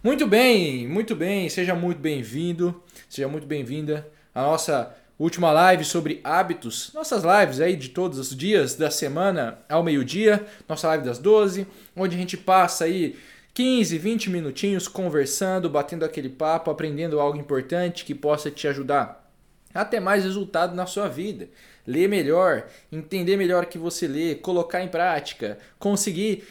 Muito 0.00 0.28
bem, 0.28 0.86
muito 0.86 1.16
bem, 1.16 1.48
seja 1.48 1.74
muito 1.74 1.98
bem-vindo, 1.98 2.80
seja 3.08 3.26
muito 3.26 3.48
bem-vinda 3.48 4.06
à 4.32 4.42
nossa 4.42 4.94
última 5.18 5.50
live 5.50 5.84
sobre 5.84 6.20
hábitos. 6.22 6.92
Nossas 6.94 7.24
lives 7.24 7.60
aí 7.60 7.74
de 7.74 7.88
todos 7.88 8.16
os 8.16 8.36
dias 8.36 8.76
da 8.76 8.92
semana 8.92 9.58
ao 9.68 9.82
meio-dia, 9.82 10.46
nossa 10.68 10.86
live 10.86 11.04
das 11.04 11.18
12, 11.18 11.66
onde 11.96 12.14
a 12.14 12.18
gente 12.18 12.36
passa 12.36 12.84
aí 12.84 13.18
15, 13.52 13.98
20 13.98 14.30
minutinhos 14.30 14.86
conversando, 14.86 15.68
batendo 15.68 16.04
aquele 16.04 16.28
papo, 16.28 16.70
aprendendo 16.70 17.18
algo 17.18 17.36
importante 17.36 18.04
que 18.04 18.14
possa 18.14 18.52
te 18.52 18.68
ajudar 18.68 19.28
a 19.74 19.84
ter 19.84 19.98
mais 19.98 20.22
resultado 20.22 20.76
na 20.76 20.86
sua 20.86 21.08
vida. 21.08 21.48
Ler 21.84 22.08
melhor, 22.08 22.68
entender 22.92 23.36
melhor 23.36 23.64
o 23.64 23.66
que 23.66 23.78
você 23.78 24.06
lê, 24.06 24.36
colocar 24.36 24.80
em 24.80 24.88
prática, 24.88 25.58
conseguir 25.76 26.44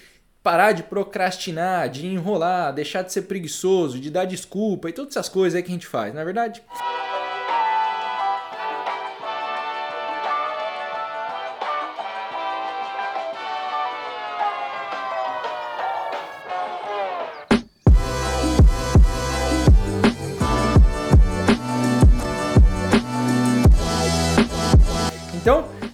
parar 0.47 0.71
de 0.71 0.83
procrastinar, 0.83 1.89
de 1.89 2.07
enrolar, 2.07 2.71
deixar 2.73 3.01
de 3.01 3.11
ser 3.11 3.23
preguiçoso, 3.23 3.99
de 3.99 4.09
dar 4.09 4.23
desculpa 4.23 4.87
e 4.87 4.93
todas 4.93 5.11
essas 5.11 5.27
coisas 5.27 5.57
aí 5.57 5.61
que 5.61 5.67
a 5.67 5.73
gente 5.73 5.85
faz, 5.85 6.13
não 6.13 6.21
é 6.21 6.23
verdade? 6.23 6.63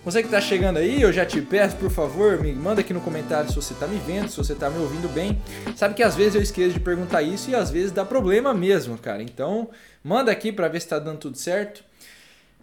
Você 0.06 0.20
que 0.20 0.28
está 0.28 0.42
chegando 0.42 0.80
aí, 0.80 1.02
eu 1.02 1.14
já 1.14 1.26
te 1.26 1.42
peço, 1.42 1.78
por 1.78 1.90
favor, 1.90 2.38
me 2.38 2.52
manda 2.52 2.82
aqui 2.82 2.94
no 2.94 3.00
comentário 3.00 3.50
se 3.50 3.56
você 3.56 3.72
está 3.72 3.88
me 3.88 3.98
vendo, 4.00 4.28
se 4.28 4.36
você 4.36 4.52
está 4.52 4.70
me 4.70 4.78
ouvindo 4.80 5.08
bem. 5.08 5.42
Sabe 5.78 5.94
que 5.94 6.04
às 6.04 6.14
vezes 6.14 6.36
eu 6.36 6.42
esqueço 6.42 6.74
de 6.74 6.82
perguntar 6.82 7.22
isso 7.22 7.50
e 7.50 7.56
às 7.56 7.72
vezes 7.72 7.90
dá 7.90 8.04
problema 8.04 8.54
mesmo, 8.54 8.98
cara. 8.98 9.24
Então, 9.24 9.70
manda 10.04 10.30
aqui 10.30 10.52
para 10.52 10.68
ver 10.68 10.82
se 10.82 10.88
está 10.88 11.00
dando 11.00 11.20
tudo 11.20 11.38
certo. 11.38 11.86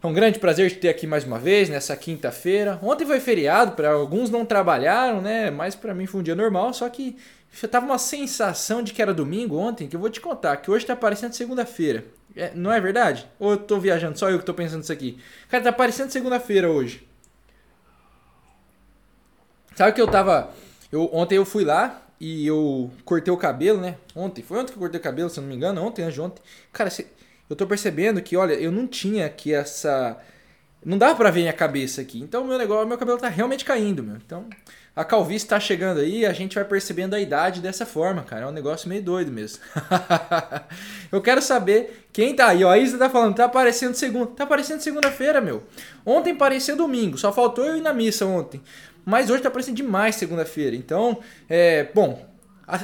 É 0.03 0.06
um 0.06 0.12
grande 0.12 0.39
prazer 0.39 0.70
te 0.70 0.77
ter 0.77 0.91
aqui 0.91 1.06
mais 1.06 1.25
uma 1.25 1.39
vez 1.39 1.70
nessa 1.70 1.97
quinta-feira. 1.97 2.79
Ontem 2.83 3.06
foi 3.06 3.20
feriado, 3.20 3.73
para 3.73 3.91
alguns 3.91 4.29
não 4.29 4.45
trabalharam, 4.45 5.23
né? 5.23 5.51
Mas 5.51 5.75
para 5.75 5.95
mim 5.95 6.05
foi 6.05 6.20
um 6.20 6.23
dia 6.23 6.34
normal, 6.34 6.75
só 6.75 6.91
que 6.91 7.17
eu 7.62 7.69
tava 7.70 7.86
uma 7.86 7.98
sensação 7.98 8.83
de 8.83 8.92
que 8.92 9.01
era 9.01 9.14
domingo 9.14 9.57
ontem, 9.57 9.89
que 9.89 9.97
eu 9.97 10.01
vou 10.01 10.11
te 10.11 10.20
contar, 10.20 10.59
que 10.59 10.70
hoje 10.70 10.84
tá 10.84 10.95
parecendo 10.95 11.34
segunda-feira. 11.34 12.05
É, 12.36 12.53
não 12.55 12.70
é 12.70 12.79
verdade? 12.79 13.27
Ou 13.39 13.53
eu 13.53 13.57
tô 13.57 13.81
viajando, 13.81 14.19
só 14.19 14.29
eu 14.29 14.39
que 14.39 14.45
tô 14.45 14.53
pensando 14.53 14.83
isso 14.83 14.92
aqui. 14.92 15.19
Cara, 15.48 15.64
tá 15.64 15.73
parecendo 15.73 16.12
segunda-feira 16.12 16.70
hoje. 16.70 17.09
Sabe 19.81 19.95
que 19.95 20.00
eu 20.03 20.06
tava. 20.06 20.50
Eu, 20.92 21.09
ontem 21.11 21.36
eu 21.36 21.47
fui 21.47 21.64
lá 21.64 22.06
e 22.20 22.47
eu 22.47 22.91
cortei 23.03 23.33
o 23.33 23.36
cabelo, 23.39 23.81
né? 23.81 23.97
Ontem. 24.14 24.42
Foi 24.42 24.59
ontem 24.59 24.73
que 24.73 24.77
eu 24.77 24.81
cortei 24.81 25.00
o 25.00 25.03
cabelo, 25.03 25.31
se 25.31 25.39
eu 25.39 25.42
não 25.42 25.48
me 25.48 25.56
engano. 25.56 25.83
Ontem, 25.83 26.03
antes 26.03 26.12
de 26.12 26.20
ontem. 26.20 26.42
Cara, 26.70 26.91
eu 27.48 27.56
tô 27.56 27.67
percebendo 27.67 28.20
que, 28.20 28.36
olha, 28.36 28.53
eu 28.53 28.70
não 28.70 28.86
tinha 28.86 29.25
aqui 29.25 29.55
essa. 29.55 30.19
Não 30.84 30.98
dá 30.98 31.14
pra 31.14 31.31
ver 31.31 31.41
minha 31.41 31.53
cabeça 31.55 32.03
aqui. 32.03 32.20
Então, 32.20 32.45
meu 32.45 32.58
negócio, 32.58 32.86
meu 32.86 32.98
cabelo 32.98 33.17
tá 33.17 33.28
realmente 33.28 33.64
caindo, 33.64 34.03
meu. 34.03 34.17
Então, 34.17 34.51
a 34.95 35.03
calvície 35.03 35.48
tá 35.48 35.58
chegando 35.58 36.01
aí 36.01 36.27
a 36.27 36.33
gente 36.34 36.56
vai 36.56 36.64
percebendo 36.64 37.14
a 37.14 37.20
idade 37.20 37.62
dessa 37.62 37.86
forma, 37.86 38.23
cara. 38.23 38.42
É 38.45 38.47
um 38.47 38.53
negócio 38.53 38.86
meio 38.86 39.03
doido 39.03 39.33
mesmo. 39.33 39.62
eu 41.11 41.23
quero 41.23 41.41
saber 41.41 42.06
quem 42.12 42.36
tá 42.36 42.48
aí, 42.48 42.62
ó. 42.64 42.70
A 42.70 42.77
Isa 42.77 42.98
tá 42.98 43.08
falando, 43.08 43.34
tá 43.34 43.47
aparecendo 43.47 43.95
segunda. 43.95 44.27
Tá 44.27 44.45
aparecendo 44.45 44.81
segunda-feira, 44.81 45.41
meu. 45.41 45.62
Ontem 46.05 46.34
parecia 46.34 46.77
domingo, 46.77 47.17
só 47.17 47.33
faltou 47.33 47.64
eu 47.64 47.78
ir 47.78 47.81
na 47.81 47.95
missa 47.95 48.27
ontem. 48.27 48.61
Mas 49.05 49.31
hoje 49.31 49.43
tá 49.43 49.51
parecendo 49.51 49.77
demais 49.77 50.17
segunda-feira. 50.17 50.77
Então, 50.77 51.19
é, 51.48 51.89
bom, 51.95 52.25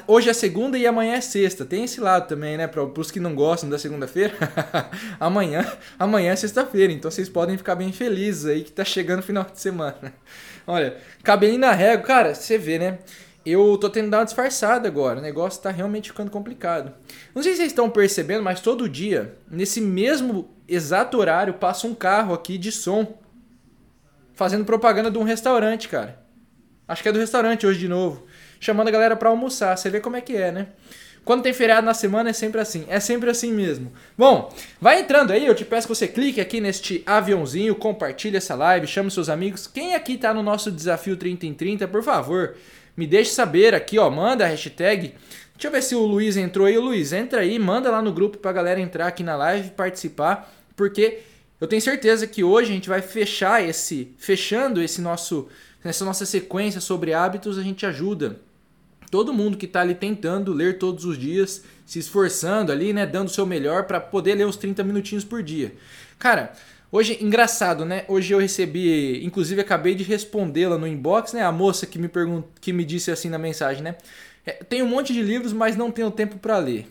hoje 0.07 0.29
é 0.29 0.33
segunda 0.33 0.77
e 0.79 0.87
amanhã 0.87 1.15
é 1.15 1.21
sexta. 1.21 1.65
Tem 1.65 1.85
esse 1.85 2.01
lado 2.01 2.27
também, 2.27 2.57
né? 2.57 2.67
Para 2.67 2.83
os 2.83 3.11
que 3.11 3.21
não 3.21 3.35
gostam 3.35 3.69
da 3.69 3.79
segunda-feira, 3.79 4.35
amanhã, 5.21 5.71
amanhã 5.99 6.33
é 6.33 6.37
sexta-feira. 6.37 6.93
Então 6.93 7.11
vocês 7.11 7.29
podem 7.29 7.57
ficar 7.57 7.75
bem 7.75 7.93
felizes 7.93 8.47
aí 8.47 8.63
que 8.63 8.73
tá 8.73 8.85
chegando 8.85 9.21
o 9.21 9.23
final 9.23 9.45
de 9.45 9.61
semana. 9.61 10.15
Olha, 10.67 10.97
cabelinho 11.23 11.61
na 11.61 11.73
régua, 11.73 12.07
cara, 12.07 12.35
você 12.35 12.59
vê, 12.59 12.79
né? 12.79 12.99
Eu 13.45 13.79
tô 13.79 13.89
tendo 13.89 14.11
dar 14.11 14.19
uma 14.19 14.25
disfarçada 14.25 14.89
agora. 14.89 15.21
O 15.21 15.23
negócio 15.23 15.63
tá 15.63 15.71
realmente 15.71 16.11
ficando 16.11 16.33
complicado. 16.33 16.93
Não 17.33 17.43
sei 17.45 17.53
se 17.53 17.59
vocês 17.59 17.71
estão 17.71 17.89
percebendo, 17.89 18.43
mas 18.43 18.61
todo 18.61 18.89
dia, 18.89 19.37
nesse 19.49 19.81
mesmo 19.81 20.51
exato 20.67 21.17
horário, 21.17 21.55
passa 21.55 21.87
um 21.87 21.95
carro 21.95 22.35
aqui 22.35 22.59
de 22.59 22.73
som 22.73 23.17
fazendo 24.37 24.65
propaganda 24.65 25.11
de 25.11 25.19
um 25.19 25.25
restaurante, 25.25 25.89
cara. 25.89 26.21
Acho 26.87 27.03
que 27.03 27.09
é 27.09 27.13
do 27.13 27.19
restaurante 27.19 27.67
hoje 27.67 27.81
de 27.81 27.89
novo. 27.89 28.27
Chamando 28.61 28.89
a 28.89 28.93
galera 28.93 29.17
para 29.17 29.29
almoçar. 29.29 29.77
Você 29.77 29.91
vê 29.91 29.99
como 29.99 30.15
é 30.15 30.21
que 30.21 30.37
é, 30.37 30.53
né? 30.53 30.69
Quando 31.25 31.43
tem 31.43 31.53
feriado 31.53 31.85
na 31.85 31.95
semana 31.95 32.31
é 32.31 32.33
sempre 32.33 32.61
assim. 32.61 32.85
É 32.89 33.01
sempre 33.01 33.29
assim 33.29 33.53
mesmo. 33.53 33.93
Bom, 34.17 34.55
vai 34.81 35.01
entrando 35.01 35.33
aí. 35.33 35.45
Eu 35.45 35.55
te 35.55 35.65
peço 35.65 35.89
que 35.89 35.95
você 35.95 36.07
clique 36.07 36.41
aqui 36.41 36.61
neste 36.61 37.03
aviãozinho, 37.05 37.75
compartilhe 37.75 38.37
essa 38.37 38.55
live, 38.55 38.87
chame 38.87 39.11
seus 39.11 39.29
amigos. 39.29 39.67
Quem 39.67 39.97
aqui 39.97 40.17
tá 40.17 40.33
no 40.33 40.43
nosso 40.43 40.71
desafio 40.71 41.17
30 41.17 41.47
em 41.47 41.55
30, 41.55 41.89
por 41.89 42.05
favor, 42.05 42.55
me 42.97 43.07
deixe 43.07 43.33
saber 43.33 43.75
aqui, 43.75 43.99
ó. 43.99 44.09
Manda 44.09 44.45
a 44.45 44.49
hashtag. 44.49 45.15
Deixa 45.55 45.67
eu 45.67 45.73
ver 45.73 45.83
se 45.83 45.97
o 45.97 46.07
Luiz 46.07 46.37
entrou 46.37 46.67
aí. 46.67 46.79
O 46.79 46.83
Luiz, 46.83 47.13
entra 47.13 47.41
aí, 47.41 47.59
manda 47.59 47.91
lá 47.91 48.01
no 48.01 48.13
grupo 48.13 48.39
pra 48.39 48.53
galera 48.53 48.79
entrar 48.79 49.09
aqui 49.09 49.25
na 49.25 49.35
live 49.35 49.71
participar. 49.71 50.55
Porque 50.77 51.21
eu 51.61 51.67
tenho 51.67 51.81
certeza 51.81 52.27
que 52.27 52.45
hoje 52.45 52.71
a 52.71 52.75
gente 52.75 52.89
vai 52.89 53.01
fechar 53.01 53.63
esse, 53.63 54.13
fechando 54.19 54.83
esse 54.83 55.01
nosso, 55.01 55.49
essa 55.83 56.05
nossa 56.05 56.27
sequência 56.27 56.81
sobre 56.81 57.15
hábitos, 57.15 57.59
a 57.59 57.63
gente 57.63 57.87
ajuda 57.87 58.41
todo 59.11 59.33
mundo 59.33 59.57
que 59.57 59.67
está 59.67 59.81
ali 59.81 59.95
tentando 59.95 60.53
ler 60.53 60.79
todos 60.79 61.05
os 61.05 61.19
dias, 61.19 61.63
se 61.85 61.99
esforçando 61.99 62.73
ali, 62.73 62.93
né, 62.93 63.07
dando 63.07 63.29
o 63.29 63.31
seu 63.31 63.47
melhor 63.47 63.85
para 63.85 64.01
poder 64.01 64.35
ler 64.35 64.47
os 64.47 64.57
30 64.57 64.83
minutinhos 64.85 65.25
por 65.25 65.43
dia. 65.43 65.73
Cara, 66.19 66.53
hoje 66.91 67.19
engraçado, 67.21 67.85
né? 67.85 68.05
Hoje 68.09 68.33
eu 68.33 68.39
recebi, 68.39 69.25
inclusive 69.25 69.61
acabei 69.61 69.95
de 69.95 70.03
respondê-la 70.03 70.77
no 70.77 70.87
inbox, 70.87 71.33
né? 71.33 71.43
A 71.43 71.53
moça 71.53 71.87
que 71.87 71.99
me 71.99 72.09
perguntou, 72.09 72.51
que 72.61 72.73
me 72.73 72.85
disse 72.85 73.11
assim 73.11 73.29
na 73.29 73.39
mensagem, 73.39 73.83
né? 73.83 73.97
É, 74.45 74.53
tem 74.53 74.83
um 74.83 74.87
monte 74.87 75.13
de 75.13 75.23
livros, 75.23 75.53
mas 75.53 75.77
não 75.77 75.91
tenho 75.91 76.11
tempo 76.11 76.39
para 76.39 76.59
ler. 76.59 76.87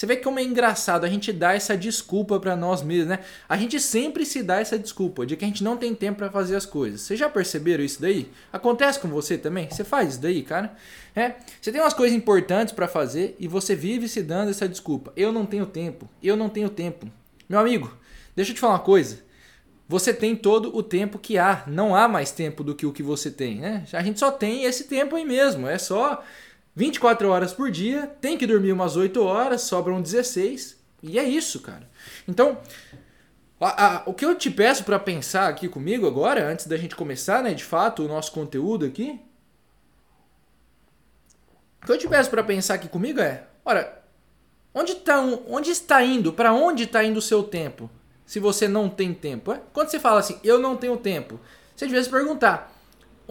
Você 0.00 0.06
vê 0.06 0.16
como 0.16 0.38
é 0.38 0.42
engraçado 0.42 1.04
a 1.04 1.10
gente 1.10 1.30
dar 1.30 1.54
essa 1.54 1.76
desculpa 1.76 2.40
para 2.40 2.56
nós 2.56 2.82
mesmos, 2.82 3.08
né? 3.08 3.18
A 3.46 3.54
gente 3.54 3.78
sempre 3.78 4.24
se 4.24 4.42
dá 4.42 4.58
essa 4.58 4.78
desculpa 4.78 5.26
de 5.26 5.36
que 5.36 5.44
a 5.44 5.46
gente 5.46 5.62
não 5.62 5.76
tem 5.76 5.94
tempo 5.94 6.16
para 6.16 6.30
fazer 6.30 6.56
as 6.56 6.64
coisas. 6.64 7.02
Vocês 7.02 7.20
já 7.20 7.28
perceberam 7.28 7.84
isso 7.84 8.00
daí? 8.00 8.30
Acontece 8.50 8.98
com 8.98 9.08
você 9.08 9.36
também? 9.36 9.68
Você 9.68 9.84
faz 9.84 10.12
isso 10.12 10.22
daí, 10.22 10.42
cara? 10.42 10.74
É, 11.14 11.34
você 11.60 11.70
tem 11.70 11.82
umas 11.82 11.92
coisas 11.92 12.16
importantes 12.16 12.72
para 12.72 12.88
fazer 12.88 13.36
e 13.38 13.46
você 13.46 13.76
vive 13.76 14.08
se 14.08 14.22
dando 14.22 14.50
essa 14.50 14.66
desculpa. 14.66 15.12
Eu 15.14 15.32
não 15.32 15.44
tenho 15.44 15.66
tempo. 15.66 16.08
Eu 16.22 16.34
não 16.34 16.48
tenho 16.48 16.70
tempo. 16.70 17.06
Meu 17.46 17.58
amigo, 17.58 17.94
deixa 18.34 18.52
eu 18.52 18.54
te 18.54 18.60
falar 18.62 18.76
uma 18.76 18.78
coisa. 18.78 19.18
Você 19.86 20.14
tem 20.14 20.34
todo 20.34 20.74
o 20.74 20.82
tempo 20.82 21.18
que 21.18 21.36
há. 21.36 21.62
Não 21.66 21.94
há 21.94 22.08
mais 22.08 22.30
tempo 22.30 22.64
do 22.64 22.74
que 22.74 22.86
o 22.86 22.92
que 22.92 23.02
você 23.02 23.30
tem, 23.30 23.58
né? 23.58 23.84
A 23.92 24.02
gente 24.02 24.18
só 24.18 24.30
tem 24.30 24.64
esse 24.64 24.84
tempo 24.84 25.14
aí 25.14 25.26
mesmo. 25.26 25.68
É 25.68 25.76
só 25.76 26.24
24 26.74 27.28
horas 27.28 27.52
por 27.52 27.70
dia, 27.70 28.06
tem 28.20 28.38
que 28.38 28.46
dormir 28.46 28.72
umas 28.72 28.96
8 28.96 29.22
horas, 29.22 29.62
sobram 29.62 30.00
16. 30.00 30.78
E 31.02 31.18
é 31.18 31.24
isso, 31.24 31.60
cara. 31.60 31.88
Então, 32.28 32.58
a, 33.60 33.86
a, 33.86 34.02
o 34.06 34.14
que 34.14 34.24
eu 34.24 34.34
te 34.34 34.50
peço 34.50 34.84
para 34.84 34.98
pensar 34.98 35.48
aqui 35.48 35.68
comigo 35.68 36.06
agora, 36.06 36.46
antes 36.48 36.66
da 36.66 36.76
gente 36.76 36.96
começar, 36.96 37.42
né, 37.42 37.52
de 37.52 37.64
fato, 37.64 38.04
o 38.04 38.08
nosso 38.08 38.32
conteúdo 38.32 38.86
aqui. 38.86 39.20
O 41.82 41.86
que 41.86 41.92
eu 41.92 41.98
te 41.98 42.08
peço 42.08 42.30
para 42.30 42.42
pensar 42.42 42.74
aqui 42.74 42.88
comigo 42.88 43.20
é: 43.20 43.44
ora, 43.64 44.02
onde, 44.74 44.94
tá, 44.96 45.20
onde 45.48 45.70
está 45.70 46.02
indo? 46.02 46.32
Para 46.32 46.52
onde 46.52 46.84
está 46.84 47.04
indo 47.04 47.18
o 47.18 47.22
seu 47.22 47.42
tempo? 47.42 47.90
Se 48.24 48.38
você 48.38 48.68
não 48.68 48.88
tem 48.88 49.12
tempo. 49.12 49.52
É? 49.52 49.60
Quando 49.72 49.90
você 49.90 49.98
fala 49.98 50.20
assim, 50.20 50.38
eu 50.44 50.58
não 50.58 50.76
tenho 50.76 50.96
tempo, 50.96 51.40
você 51.74 51.86
devia 51.86 52.02
se 52.02 52.10
perguntar: 52.10 52.72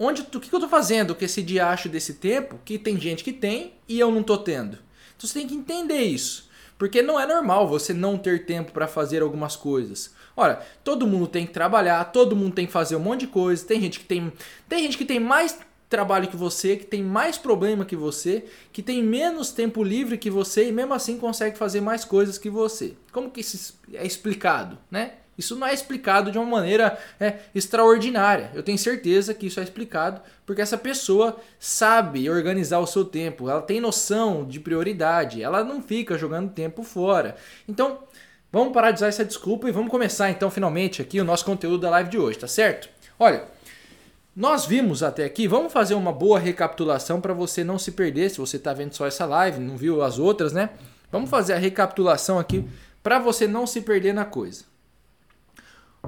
onde, 0.00 0.22
o 0.22 0.40
que 0.40 0.52
eu 0.52 0.58
tô 0.58 0.68
fazendo 0.68 1.14
com 1.14 1.24
esse 1.24 1.42
diacho 1.42 1.88
desse 1.88 2.14
tempo 2.14 2.58
que 2.64 2.78
tem 2.78 2.98
gente 2.98 3.22
que 3.22 3.32
tem 3.32 3.74
e 3.86 4.00
eu 4.00 4.10
não 4.10 4.22
tô 4.22 4.38
tendo? 4.38 4.78
Então 5.14 5.28
você 5.28 5.38
tem 5.38 5.46
que 5.46 5.54
entender 5.54 6.00
isso. 6.00 6.48
Porque 6.78 7.02
não 7.02 7.20
é 7.20 7.26
normal 7.26 7.68
você 7.68 7.92
não 7.92 8.16
ter 8.16 8.46
tempo 8.46 8.72
para 8.72 8.88
fazer 8.88 9.20
algumas 9.20 9.54
coisas. 9.54 10.14
Ora, 10.34 10.66
todo 10.82 11.06
mundo 11.06 11.26
tem 11.26 11.46
que 11.46 11.52
trabalhar, 11.52 12.02
todo 12.04 12.34
mundo 12.34 12.54
tem 12.54 12.64
que 12.64 12.72
fazer 12.72 12.96
um 12.96 13.00
monte 13.00 13.20
de 13.20 13.26
coisa. 13.26 13.66
Tem 13.66 13.78
gente 13.78 14.00
que 14.00 14.06
tem, 14.06 14.32
tem 14.66 14.82
gente 14.84 14.96
que 14.96 15.04
tem 15.04 15.20
mais 15.20 15.58
trabalho 15.90 16.28
que 16.28 16.36
você, 16.36 16.76
que 16.76 16.86
tem 16.86 17.02
mais 17.02 17.36
problema 17.36 17.84
que 17.84 17.96
você, 17.96 18.46
que 18.72 18.80
tem 18.80 19.02
menos 19.02 19.52
tempo 19.52 19.82
livre 19.82 20.16
que 20.16 20.30
você 20.30 20.68
e 20.68 20.72
mesmo 20.72 20.94
assim 20.94 21.18
consegue 21.18 21.58
fazer 21.58 21.82
mais 21.82 22.02
coisas 22.02 22.38
que 22.38 22.48
você. 22.48 22.94
Como 23.12 23.30
que 23.30 23.40
isso 23.40 23.78
é 23.92 24.06
explicado, 24.06 24.78
né? 24.90 25.14
Isso 25.40 25.56
não 25.56 25.66
é 25.66 25.72
explicado 25.72 26.30
de 26.30 26.36
uma 26.36 26.46
maneira 26.46 26.98
é, 27.18 27.38
extraordinária. 27.54 28.50
Eu 28.52 28.62
tenho 28.62 28.76
certeza 28.76 29.32
que 29.32 29.46
isso 29.46 29.58
é 29.58 29.62
explicado 29.62 30.20
porque 30.44 30.60
essa 30.60 30.76
pessoa 30.76 31.40
sabe 31.58 32.28
organizar 32.28 32.78
o 32.78 32.86
seu 32.86 33.06
tempo, 33.06 33.48
ela 33.48 33.62
tem 33.62 33.80
noção 33.80 34.44
de 34.44 34.60
prioridade, 34.60 35.42
ela 35.42 35.64
não 35.64 35.80
fica 35.80 36.18
jogando 36.18 36.52
tempo 36.52 36.82
fora. 36.82 37.36
Então, 37.66 38.00
vamos 38.52 38.74
parar 38.74 38.90
de 38.90 38.96
usar 38.96 39.08
essa 39.08 39.24
desculpa 39.24 39.66
e 39.66 39.72
vamos 39.72 39.90
começar 39.90 40.30
então 40.30 40.50
finalmente 40.50 41.00
aqui 41.00 41.18
o 41.18 41.24
nosso 41.24 41.46
conteúdo 41.46 41.78
da 41.78 41.90
live 41.90 42.10
de 42.10 42.18
hoje, 42.18 42.38
tá 42.38 42.46
certo? 42.46 42.90
Olha, 43.18 43.44
nós 44.36 44.66
vimos 44.66 45.02
até 45.02 45.24
aqui, 45.24 45.48
vamos 45.48 45.72
fazer 45.72 45.94
uma 45.94 46.12
boa 46.12 46.38
recapitulação 46.38 47.18
para 47.18 47.32
você 47.32 47.64
não 47.64 47.78
se 47.78 47.92
perder, 47.92 48.28
se 48.28 48.38
você 48.38 48.58
está 48.58 48.74
vendo 48.74 48.92
só 48.92 49.06
essa 49.06 49.24
live, 49.24 49.58
não 49.58 49.76
viu 49.76 50.02
as 50.02 50.18
outras, 50.18 50.52
né? 50.52 50.68
Vamos 51.10 51.30
fazer 51.30 51.54
a 51.54 51.58
recapitulação 51.58 52.38
aqui 52.38 52.68
para 53.02 53.18
você 53.18 53.46
não 53.46 53.66
se 53.66 53.80
perder 53.80 54.12
na 54.12 54.26
coisa. 54.26 54.64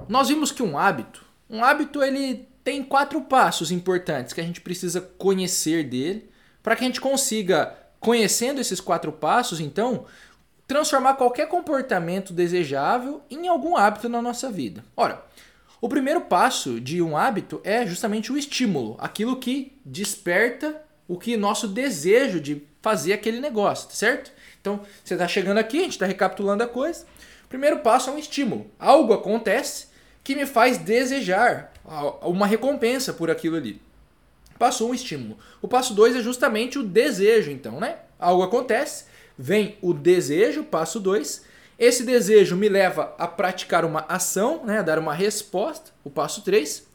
Nós 0.09 0.29
vimos 0.29 0.53
que 0.53 0.63
um 0.63 0.79
hábito, 0.79 1.25
um 1.49 1.63
hábito 1.63 2.03
ele 2.03 2.49
tem 2.65 2.83
quatro 2.83 3.21
passos 3.23 3.71
importantes 3.71 4.33
que 4.33 4.41
a 4.41 4.45
gente 4.45 4.61
precisa 4.61 5.01
conhecer 5.01 5.85
dele 5.85 6.31
para 6.63 6.77
que 6.77 6.85
a 6.85 6.87
gente 6.87 7.01
consiga, 7.01 7.77
conhecendo 7.99 8.61
esses 8.61 8.81
quatro 8.81 9.11
passos, 9.13 9.61
então, 9.61 10.07
transformar 10.67 11.15
qualquer 11.15 11.49
comportamento 11.49 12.33
desejável 12.33 13.23
em 13.31 13.49
algum 13.49 13.77
hábito 13.77 14.09
na 14.09 14.23
nossa 14.23 14.51
vida. 14.51 14.85
Ora, 14.97 15.25
o 15.81 15.89
primeiro 15.89 16.21
passo 16.21 16.81
de 16.81 17.03
um 17.03 17.17
hábito 17.17 17.61
é 17.65 17.85
justamente 17.85 18.33
o 18.33 18.39
estímulo, 18.39 18.97
aquilo 19.01 19.37
que 19.37 19.77
desperta 19.85 20.81
o 21.09 21.19
que 21.19 21.37
nosso 21.37 21.67
desejo 21.67 22.41
de 22.41 22.63
fazer 22.81 23.13
aquele 23.13 23.41
negócio, 23.41 23.91
certo? 23.91 24.31
Então, 24.61 24.81
você 25.05 25.15
está 25.15 25.27
chegando 25.27 25.59
aqui, 25.59 25.79
a 25.79 25.83
gente 25.83 25.93
está 25.93 26.07
recapitulando 26.07 26.63
a 26.63 26.69
coisa. 26.69 27.05
Primeiro 27.53 27.81
passo 27.81 28.09
é 28.09 28.15
um 28.15 28.19
estímulo. 28.19 28.67
Algo 28.79 29.13
acontece 29.13 29.89
que 30.25 30.35
me 30.35 30.47
faz 30.47 30.79
desejar 30.79 31.71
uma 32.23 32.47
recompensa 32.47 33.13
por 33.13 33.31
aquilo 33.31 33.57
ali. 33.57 33.79
Passou 34.59 34.89
um 34.89 34.95
estímulo. 34.95 35.37
O 35.61 35.69
passo 35.69 35.93
2 35.93 36.17
é 36.17 36.21
justamente 36.23 36.79
o 36.79 36.83
desejo, 36.83 37.51
então, 37.51 37.79
né? 37.79 37.97
Algo 38.19 38.43
acontece, 38.43 39.05
vem 39.37 39.77
o 39.83 39.93
desejo, 39.93 40.65
passo 40.65 40.99
2. 40.99 41.45
Esse 41.79 42.05
desejo 42.05 42.57
me 42.57 42.71
leva 42.71 43.15
a 43.19 43.29
praticar 43.29 43.85
uma 43.85 44.07
ação, 44.09 44.65
né? 44.65 44.79
a 44.79 44.83
dar 44.83 44.99
uma 44.99 45.13
resposta, 45.13 45.91
o 46.03 46.09
passo 46.09 46.41
3. 46.41 46.87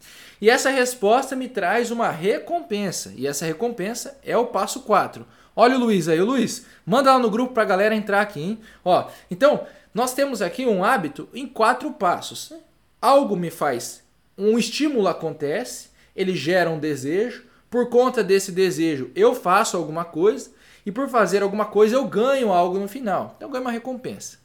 E 0.42 0.50
essa 0.50 0.71
resposta 0.71 1.36
me 1.36 1.48
traz 1.48 1.92
uma 1.92 2.10
recompensa. 2.10 3.13
E 3.15 3.27
essa 3.27 3.45
recompensa 3.45 4.18
é 4.25 4.36
o 4.36 4.48
passo 4.48 4.80
4. 4.81 5.24
Olha 5.56 5.75
o 5.75 5.80
Luiz 5.80 6.07
aí, 6.07 6.19
o 6.19 6.25
Luiz, 6.25 6.65
manda 6.83 7.13
lá 7.13 7.19
no 7.19 7.30
grupo 7.30 7.53
para 7.53 7.63
a 7.63 7.68
galera 7.68 7.95
entrar 7.95 8.21
aqui, 8.21 8.42
hein? 8.42 8.60
Ó, 8.83 9.07
então, 9.30 9.65
nós 9.97 10.13
temos 10.13 10.44
aqui 10.44 10.63
um 10.63 10.83
hábito 10.83 11.27
em 11.33 11.47
quatro 11.47 11.91
passos. 11.91 12.53
Algo 13.01 13.35
me 13.35 13.49
faz, 13.49 14.03
um 14.38 14.55
estímulo 14.55 15.07
acontece, 15.07 15.89
ele 16.15 16.35
gera 16.35 16.69
um 16.69 16.77
desejo, 16.77 17.45
por 17.67 17.89
conta 17.89 18.23
desse 18.23 18.51
desejo 18.51 19.09
eu 19.15 19.33
faço 19.33 19.75
alguma 19.75 20.05
coisa, 20.05 20.51
e 20.85 20.91
por 20.91 21.09
fazer 21.09 21.41
alguma 21.41 21.65
coisa 21.65 21.95
eu 21.95 22.05
ganho 22.05 22.53
algo 22.53 22.77
no 22.77 22.88
final. 22.88 23.33
Então 23.35 23.49
eu 23.49 23.51
ganho 23.51 23.63
uma 23.63 23.71
recompensa. 23.71 24.38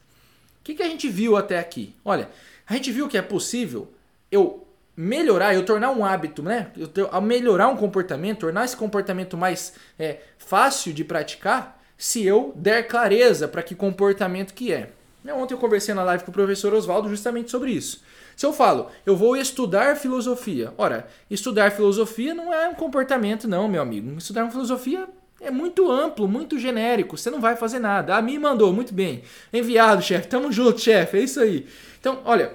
O 0.59 0.63
que, 0.63 0.73
que 0.73 0.81
a 0.81 0.87
gente 0.87 1.07
viu 1.07 1.37
até 1.37 1.59
aqui? 1.59 1.95
Olha, 2.03 2.31
a 2.65 2.73
gente 2.73 2.91
viu 2.91 3.07
que 3.07 3.15
é 3.15 3.21
possível 3.21 3.93
eu 4.31 4.65
melhorar, 4.97 5.53
eu 5.53 5.63
tornar 5.63 5.91
um 5.91 6.03
hábito, 6.03 6.41
né? 6.41 6.71
Eu, 6.75 7.21
melhorar 7.21 7.67
um 7.67 7.77
comportamento, 7.77 8.39
tornar 8.39 8.65
esse 8.65 8.75
comportamento 8.75 9.37
mais 9.37 9.73
é, 9.99 10.17
fácil 10.39 10.91
de 10.91 11.03
praticar, 11.03 11.79
se 11.95 12.25
eu 12.25 12.53
der 12.55 12.87
clareza 12.87 13.47
para 13.47 13.61
que 13.61 13.75
comportamento 13.75 14.55
que 14.55 14.73
é. 14.73 14.89
Ontem 15.31 15.53
eu 15.53 15.57
conversei 15.57 15.93
na 15.93 16.03
live 16.03 16.23
com 16.23 16.31
o 16.31 16.33
professor 16.33 16.73
Oswaldo 16.73 17.09
justamente 17.09 17.49
sobre 17.49 17.71
isso. 17.71 18.01
Se 18.35 18.45
eu 18.45 18.51
falo, 18.51 18.89
eu 19.05 19.15
vou 19.15 19.37
estudar 19.37 19.95
filosofia. 19.95 20.73
Ora, 20.77 21.07
estudar 21.29 21.71
filosofia 21.71 22.33
não 22.33 22.53
é 22.53 22.67
um 22.67 22.73
comportamento, 22.73 23.47
não, 23.47 23.67
meu 23.67 23.81
amigo. 23.81 24.17
Estudar 24.17 24.49
filosofia 24.51 25.07
é 25.39 25.51
muito 25.51 25.89
amplo, 25.89 26.27
muito 26.27 26.57
genérico. 26.57 27.17
Você 27.17 27.29
não 27.29 27.39
vai 27.39 27.55
fazer 27.55 27.79
nada. 27.79 28.15
A 28.15 28.21
mim 28.21 28.37
mandou, 28.39 28.73
muito 28.73 28.93
bem. 28.93 29.23
Enviado, 29.51 30.01
chefe. 30.01 30.27
Tamo 30.27 30.51
junto, 30.51 30.81
chefe. 30.81 31.17
É 31.17 31.21
isso 31.21 31.39
aí. 31.39 31.67
Então, 31.99 32.21
olha, 32.25 32.53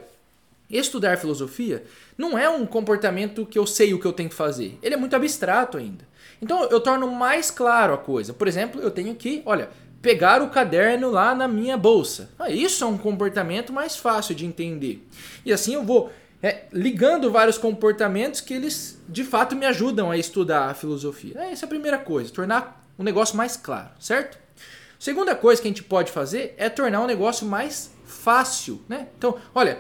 estudar 0.68 1.16
filosofia 1.16 1.84
não 2.16 2.36
é 2.36 2.48
um 2.50 2.66
comportamento 2.66 3.46
que 3.46 3.58
eu 3.58 3.66
sei 3.66 3.94
o 3.94 4.00
que 4.00 4.06
eu 4.06 4.12
tenho 4.12 4.28
que 4.28 4.34
fazer. 4.34 4.78
Ele 4.82 4.94
é 4.94 4.98
muito 4.98 5.14
abstrato 5.14 5.78
ainda. 5.78 6.06
Então 6.40 6.64
eu 6.64 6.80
torno 6.80 7.10
mais 7.10 7.50
claro 7.50 7.94
a 7.94 7.98
coisa. 7.98 8.32
Por 8.32 8.48
exemplo, 8.48 8.80
eu 8.80 8.90
tenho 8.90 9.14
que, 9.14 9.42
olha, 9.44 9.70
pegar 10.00 10.42
o 10.42 10.50
caderno 10.50 11.10
lá 11.10 11.34
na 11.34 11.48
minha 11.48 11.76
bolsa. 11.76 12.30
Ah, 12.38 12.50
isso 12.50 12.84
é 12.84 12.86
um 12.86 12.98
comportamento 12.98 13.72
mais 13.72 13.96
fácil 13.96 14.34
de 14.34 14.46
entender. 14.46 15.06
E 15.44 15.52
assim 15.52 15.74
eu 15.74 15.82
vou 15.82 16.10
é, 16.42 16.64
ligando 16.72 17.30
vários 17.30 17.58
comportamentos 17.58 18.40
que 18.40 18.54
eles 18.54 19.00
de 19.08 19.24
fato 19.24 19.56
me 19.56 19.66
ajudam 19.66 20.10
a 20.10 20.16
estudar 20.16 20.70
a 20.70 20.74
filosofia. 20.74 21.34
É, 21.36 21.52
essa 21.52 21.64
é 21.64 21.66
a 21.66 21.68
primeira 21.68 21.98
coisa, 21.98 22.32
tornar 22.32 22.84
um 22.98 23.02
negócio 23.02 23.36
mais 23.36 23.56
claro, 23.56 23.90
certo? 23.98 24.38
Segunda 24.98 25.34
coisa 25.34 25.62
que 25.62 25.68
a 25.68 25.70
gente 25.70 25.84
pode 25.84 26.10
fazer 26.10 26.54
é 26.56 26.68
tornar 26.68 27.00
um 27.00 27.06
negócio 27.06 27.46
mais 27.46 27.92
fácil, 28.04 28.82
né? 28.88 29.06
Então, 29.16 29.36
olha, 29.54 29.78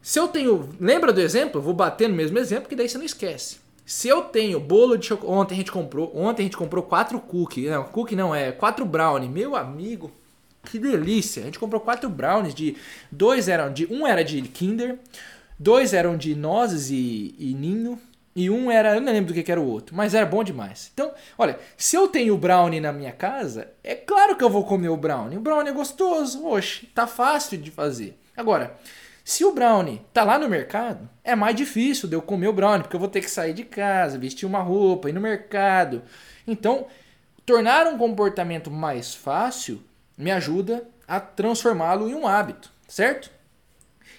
se 0.00 0.18
eu 0.18 0.28
tenho. 0.28 0.74
Lembra 0.80 1.12
do 1.12 1.20
exemplo? 1.20 1.58
Eu 1.58 1.62
vou 1.64 1.74
bater 1.74 2.08
no 2.08 2.14
mesmo 2.14 2.38
exemplo, 2.38 2.68
que 2.68 2.76
daí 2.76 2.88
você 2.88 2.96
não 2.96 3.04
esquece. 3.04 3.58
Se 3.86 4.08
eu 4.08 4.22
tenho 4.22 4.58
bolo 4.58 4.98
de 4.98 5.06
chocolate. 5.06 5.32
Ontem 5.32 5.54
a 5.54 5.58
gente 5.58 5.70
comprou. 5.70 6.10
Ontem 6.12 6.42
a 6.42 6.46
gente 6.46 6.56
comprou 6.56 6.82
quatro 6.82 7.20
cookies. 7.20 7.70
Não, 7.70 7.84
cookie 7.84 8.16
não, 8.16 8.34
é 8.34 8.50
quatro 8.50 8.84
brownie. 8.84 9.28
Meu 9.28 9.54
amigo, 9.54 10.10
que 10.64 10.76
delícia. 10.76 11.42
A 11.42 11.46
gente 11.46 11.60
comprou 11.60 11.80
quatro 11.80 12.10
brownies 12.10 12.52
de. 12.52 12.76
Dois 13.12 13.48
eram 13.48 13.72
de. 13.72 13.86
Um 13.86 14.04
era 14.04 14.24
de 14.24 14.42
Kinder, 14.42 14.98
dois 15.56 15.94
eram 15.94 16.16
de 16.16 16.34
nozes 16.34 16.90
e, 16.90 17.36
e 17.38 17.54
ninho. 17.54 17.98
E 18.34 18.50
um 18.50 18.70
era, 18.70 18.96
eu 18.96 19.00
não 19.00 19.10
lembro 19.10 19.28
do 19.28 19.34
que, 19.34 19.42
que 19.42 19.50
era 19.50 19.60
o 19.60 19.66
outro, 19.66 19.96
mas 19.96 20.12
era 20.12 20.26
bom 20.26 20.44
demais. 20.44 20.90
Então, 20.92 21.10
olha, 21.38 21.58
se 21.74 21.96
eu 21.96 22.06
tenho 22.06 22.36
brownie 22.36 22.80
na 22.80 22.92
minha 22.92 23.12
casa, 23.12 23.68
é 23.82 23.94
claro 23.94 24.36
que 24.36 24.44
eu 24.44 24.50
vou 24.50 24.62
comer 24.62 24.90
o 24.90 24.96
brownie. 24.96 25.38
O 25.38 25.40
brownie 25.40 25.70
é 25.70 25.72
gostoso, 25.72 26.44
oxe, 26.44 26.84
tá 26.94 27.06
fácil 27.06 27.56
de 27.56 27.70
fazer. 27.70 28.18
Agora, 28.36 28.76
se 29.26 29.44
o 29.44 29.50
brownie 29.50 30.00
tá 30.12 30.22
lá 30.22 30.38
no 30.38 30.48
mercado, 30.48 31.10
é 31.24 31.34
mais 31.34 31.56
difícil 31.56 32.08
de 32.08 32.14
eu 32.14 32.22
comer 32.22 32.46
o 32.46 32.52
brownie, 32.52 32.82
porque 32.82 32.94
eu 32.94 33.00
vou 33.00 33.08
ter 33.08 33.20
que 33.20 33.28
sair 33.28 33.52
de 33.52 33.64
casa, 33.64 34.16
vestir 34.16 34.46
uma 34.46 34.60
roupa, 34.60 35.08
ir 35.08 35.12
no 35.12 35.20
mercado. 35.20 36.04
Então, 36.46 36.86
tornar 37.44 37.88
um 37.88 37.98
comportamento 37.98 38.70
mais 38.70 39.16
fácil 39.16 39.82
me 40.16 40.30
ajuda 40.30 40.86
a 41.08 41.18
transformá-lo 41.18 42.08
em 42.08 42.14
um 42.14 42.24
hábito, 42.24 42.70
certo? 42.86 43.28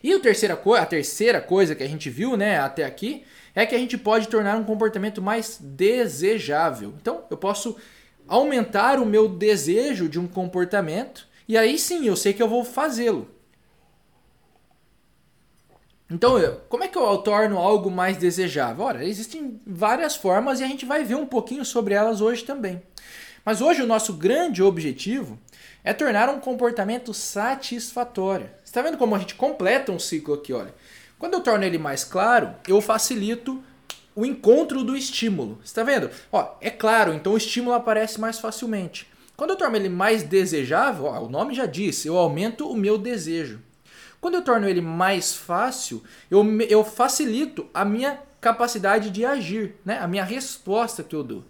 E 0.04 0.12
a 0.12 0.20
terceira, 0.20 0.62
a 0.78 0.86
terceira 0.86 1.40
coisa 1.40 1.74
que 1.74 1.84
a 1.84 1.88
gente 1.88 2.10
viu 2.10 2.36
né, 2.36 2.60
até 2.60 2.84
aqui 2.84 3.24
é 3.56 3.66
que 3.66 3.76
a 3.76 3.80
gente 3.80 3.98
pode 3.98 4.28
tornar 4.28 4.58
um 4.58 4.66
comportamento 4.66 5.22
mais 5.22 5.58
desejável. 5.58 6.94
Então, 7.00 7.24
eu 7.32 7.38
posso 7.38 7.78
aumentar 8.28 9.00
o 9.00 9.06
meu 9.06 9.30
desejo 9.30 10.10
de 10.10 10.20
um 10.20 10.28
comportamento 10.28 11.26
e 11.48 11.58
aí 11.58 11.80
sim 11.80 12.06
eu 12.06 12.18
sei 12.18 12.34
que 12.34 12.44
eu 12.44 12.50
vou 12.50 12.66
fazê-lo. 12.66 13.37
Então, 16.10 16.36
como 16.70 16.86
é 16.86 16.88
que 16.88 16.98
eu 16.98 17.18
torno 17.18 17.58
algo 17.58 17.92
mais 17.92 18.16
desejável? 18.16 18.86
Ora, 18.86 19.06
existem 19.06 19.60
várias 19.68 20.16
formas 20.16 20.60
e 20.60 20.64
a 20.64 20.68
gente 20.68 20.86
vai 20.86 21.04
ver 21.04 21.16
um 21.16 21.26
pouquinho 21.26 21.66
sobre 21.66 21.94
elas 21.94 22.22
hoje 22.22 22.46
também. 22.46 22.82
Mas 23.44 23.62
hoje 23.62 23.82
o 23.82 23.88
nosso 23.88 24.14
grande 24.14 24.64
objetivo 24.64 25.38
é 25.84 25.94
tornar 25.94 26.30
um 26.30 26.40
comportamento 26.40 27.14
satisfatório. 27.14 28.50
Você 28.64 28.70
está 28.70 28.82
vendo 28.82 28.98
como 28.98 29.16
a 29.16 29.20
gente 29.20 29.36
completa 29.36 29.92
um 29.92 30.00
ciclo 30.00 30.34
aqui? 30.34 30.54
Olha, 30.54 30.74
quando 31.20 31.34
eu 31.34 31.42
torno 31.42 31.64
ele 31.64 31.78
mais 31.78 32.04
claro, 32.04 32.54
eu 32.68 32.80
facilito 32.80 33.62
o 34.16 34.26
encontro 34.26 34.84
do 34.84 34.96
estímulo. 34.96 35.60
Está 35.64 35.84
vendo? 35.84 36.10
Ó, 36.32 36.56
é 36.62 36.70
claro, 36.70 37.14
então 37.14 37.34
o 37.34 37.38
estímulo 37.38 37.76
aparece 37.76 38.20
mais 38.20 38.40
facilmente. 38.40 39.08
Quando 39.36 39.52
eu 39.52 39.56
torno 39.56 39.76
ele 39.76 39.90
mais 39.90 40.24
desejável, 40.24 41.06
ó, 41.06 41.20
o 41.22 41.30
nome 41.30 41.54
já 41.54 41.66
disse, 41.66 42.08
eu 42.08 42.18
aumento 42.18 42.70
o 42.70 42.76
meu 42.76 42.98
desejo. 42.98 43.62
Quando 44.28 44.36
eu 44.36 44.42
torno 44.42 44.68
ele 44.68 44.82
mais 44.82 45.34
fácil, 45.34 46.04
eu, 46.30 46.46
eu 46.64 46.84
facilito 46.84 47.66
a 47.74 47.86
minha 47.86 48.20
capacidade 48.42 49.10
de 49.10 49.24
agir, 49.24 49.76
né? 49.86 50.00
a 50.00 50.06
minha 50.06 50.26
resposta 50.26 51.02
que 51.02 51.16
eu 51.16 51.24
dou. 51.24 51.46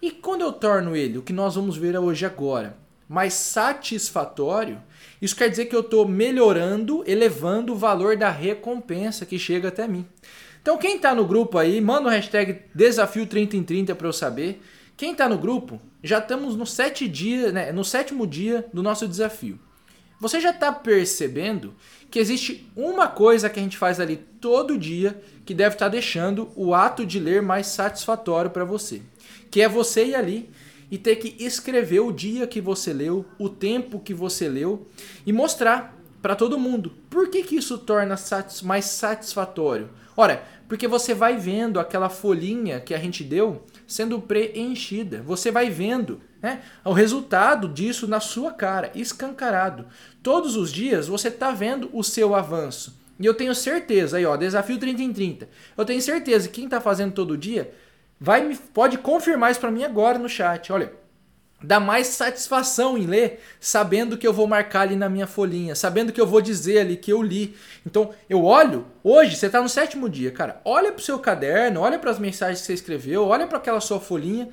E 0.00 0.10
quando 0.10 0.40
eu 0.40 0.50
torno 0.50 0.96
ele, 0.96 1.18
o 1.18 1.22
que 1.22 1.30
nós 1.30 1.56
vamos 1.56 1.76
ver 1.76 1.98
hoje 1.98 2.24
agora, 2.24 2.74
mais 3.06 3.34
satisfatório, 3.34 4.80
isso 5.20 5.36
quer 5.36 5.50
dizer 5.50 5.66
que 5.66 5.76
eu 5.76 5.80
estou 5.80 6.08
melhorando, 6.08 7.04
elevando 7.06 7.74
o 7.74 7.76
valor 7.76 8.16
da 8.16 8.30
recompensa 8.30 9.26
que 9.26 9.38
chega 9.38 9.68
até 9.68 9.86
mim. 9.86 10.06
Então 10.62 10.78
quem 10.78 10.96
está 10.96 11.14
no 11.14 11.26
grupo 11.26 11.58
aí, 11.58 11.82
manda 11.82 12.08
o 12.08 12.10
hashtag 12.10 12.62
desafio 12.74 13.26
30 13.26 13.58
em 13.58 13.62
30 13.62 13.94
para 13.94 14.08
eu 14.08 14.12
saber. 14.14 14.62
Quem 14.96 15.12
está 15.12 15.28
no 15.28 15.36
grupo, 15.36 15.78
já 16.02 16.16
estamos 16.16 16.56
no, 16.56 16.64
sete 16.64 17.06
dia, 17.06 17.52
né, 17.52 17.72
no 17.72 17.84
sétimo 17.84 18.26
dia 18.26 18.66
do 18.72 18.82
nosso 18.82 19.06
desafio. 19.06 19.60
Você 20.20 20.38
já 20.38 20.50
está 20.50 20.70
percebendo 20.70 21.74
que 22.10 22.18
existe 22.18 22.70
uma 22.76 23.08
coisa 23.08 23.48
que 23.48 23.58
a 23.58 23.62
gente 23.62 23.78
faz 23.78 23.98
ali 23.98 24.16
todo 24.40 24.76
dia 24.76 25.20
que 25.46 25.54
deve 25.54 25.76
estar 25.76 25.86
tá 25.86 25.92
deixando 25.92 26.50
o 26.54 26.74
ato 26.74 27.06
de 27.06 27.18
ler 27.18 27.40
mais 27.40 27.68
satisfatório 27.68 28.50
para 28.50 28.64
você, 28.64 29.00
que 29.50 29.62
é 29.62 29.68
você 29.68 30.04
ir 30.04 30.14
ali 30.14 30.50
e 30.90 30.98
ter 30.98 31.16
que 31.16 31.42
escrever 31.42 32.00
o 32.00 32.12
dia 32.12 32.46
que 32.46 32.60
você 32.60 32.92
leu, 32.92 33.24
o 33.38 33.48
tempo 33.48 33.98
que 33.98 34.12
você 34.12 34.48
leu 34.48 34.86
e 35.24 35.32
mostrar 35.32 35.96
para 36.20 36.36
todo 36.36 36.58
mundo. 36.58 36.92
Por 37.08 37.30
que, 37.30 37.42
que 37.42 37.56
isso 37.56 37.78
torna 37.78 38.16
mais 38.62 38.84
satisfatório? 38.84 39.88
Ora, 40.16 40.44
porque 40.68 40.86
você 40.86 41.14
vai 41.14 41.36
vendo 41.36 41.80
aquela 41.80 42.10
folhinha 42.10 42.78
que 42.78 42.92
a 42.92 42.98
gente 42.98 43.24
deu 43.24 43.64
sendo 43.86 44.20
preenchida. 44.20 45.22
Você 45.22 45.50
vai 45.50 45.70
vendo 45.70 46.20
né, 46.42 46.62
o 46.84 46.92
resultado 46.92 47.68
disso 47.68 48.06
na 48.06 48.20
sua 48.20 48.52
cara, 48.52 48.90
escancarado. 48.94 49.86
Todos 50.22 50.56
os 50.56 50.72
dias 50.72 51.06
você 51.08 51.28
está 51.28 51.50
vendo 51.50 51.90
o 51.92 52.02
seu 52.02 52.34
avanço. 52.34 52.98
E 53.18 53.26
eu 53.26 53.34
tenho 53.34 53.54
certeza, 53.54 54.16
aí 54.16 54.24
ó, 54.24 54.36
desafio 54.36 54.78
30 54.78 55.02
em 55.02 55.12
30. 55.12 55.48
Eu 55.76 55.84
tenho 55.84 56.00
certeza 56.00 56.48
que 56.48 56.54
quem 56.54 56.64
está 56.64 56.80
fazendo 56.80 57.12
todo 57.12 57.36
dia 57.36 57.70
vai 58.18 58.42
me, 58.42 58.56
pode 58.56 58.96
confirmar 58.98 59.50
isso 59.50 59.60
para 59.60 59.70
mim 59.70 59.84
agora 59.84 60.18
no 60.18 60.28
chat. 60.28 60.72
Olha, 60.72 60.90
dá 61.62 61.78
mais 61.78 62.06
satisfação 62.06 62.96
em 62.96 63.04
ler, 63.04 63.42
sabendo 63.60 64.16
que 64.16 64.26
eu 64.26 64.32
vou 64.32 64.46
marcar 64.46 64.82
ali 64.82 64.96
na 64.96 65.10
minha 65.10 65.26
folhinha, 65.26 65.74
sabendo 65.74 66.12
que 66.12 66.20
eu 66.20 66.26
vou 66.26 66.40
dizer 66.40 66.78
ali 66.78 66.96
que 66.96 67.12
eu 67.12 67.22
li. 67.22 67.54
Então, 67.84 68.14
eu 68.28 68.42
olho, 68.42 68.86
hoje 69.04 69.36
você 69.36 69.46
está 69.46 69.60
no 69.60 69.68
sétimo 69.68 70.08
dia, 70.08 70.30
cara, 70.30 70.60
olha 70.64 70.90
para 70.90 71.00
o 71.00 71.04
seu 71.04 71.18
caderno, 71.18 71.80
olha 71.80 71.98
para 71.98 72.10
as 72.10 72.18
mensagens 72.18 72.60
que 72.60 72.66
você 72.66 72.74
escreveu, 72.74 73.26
olha 73.26 73.46
para 73.46 73.58
aquela 73.58 73.80
sua 73.80 74.00
folhinha 74.00 74.48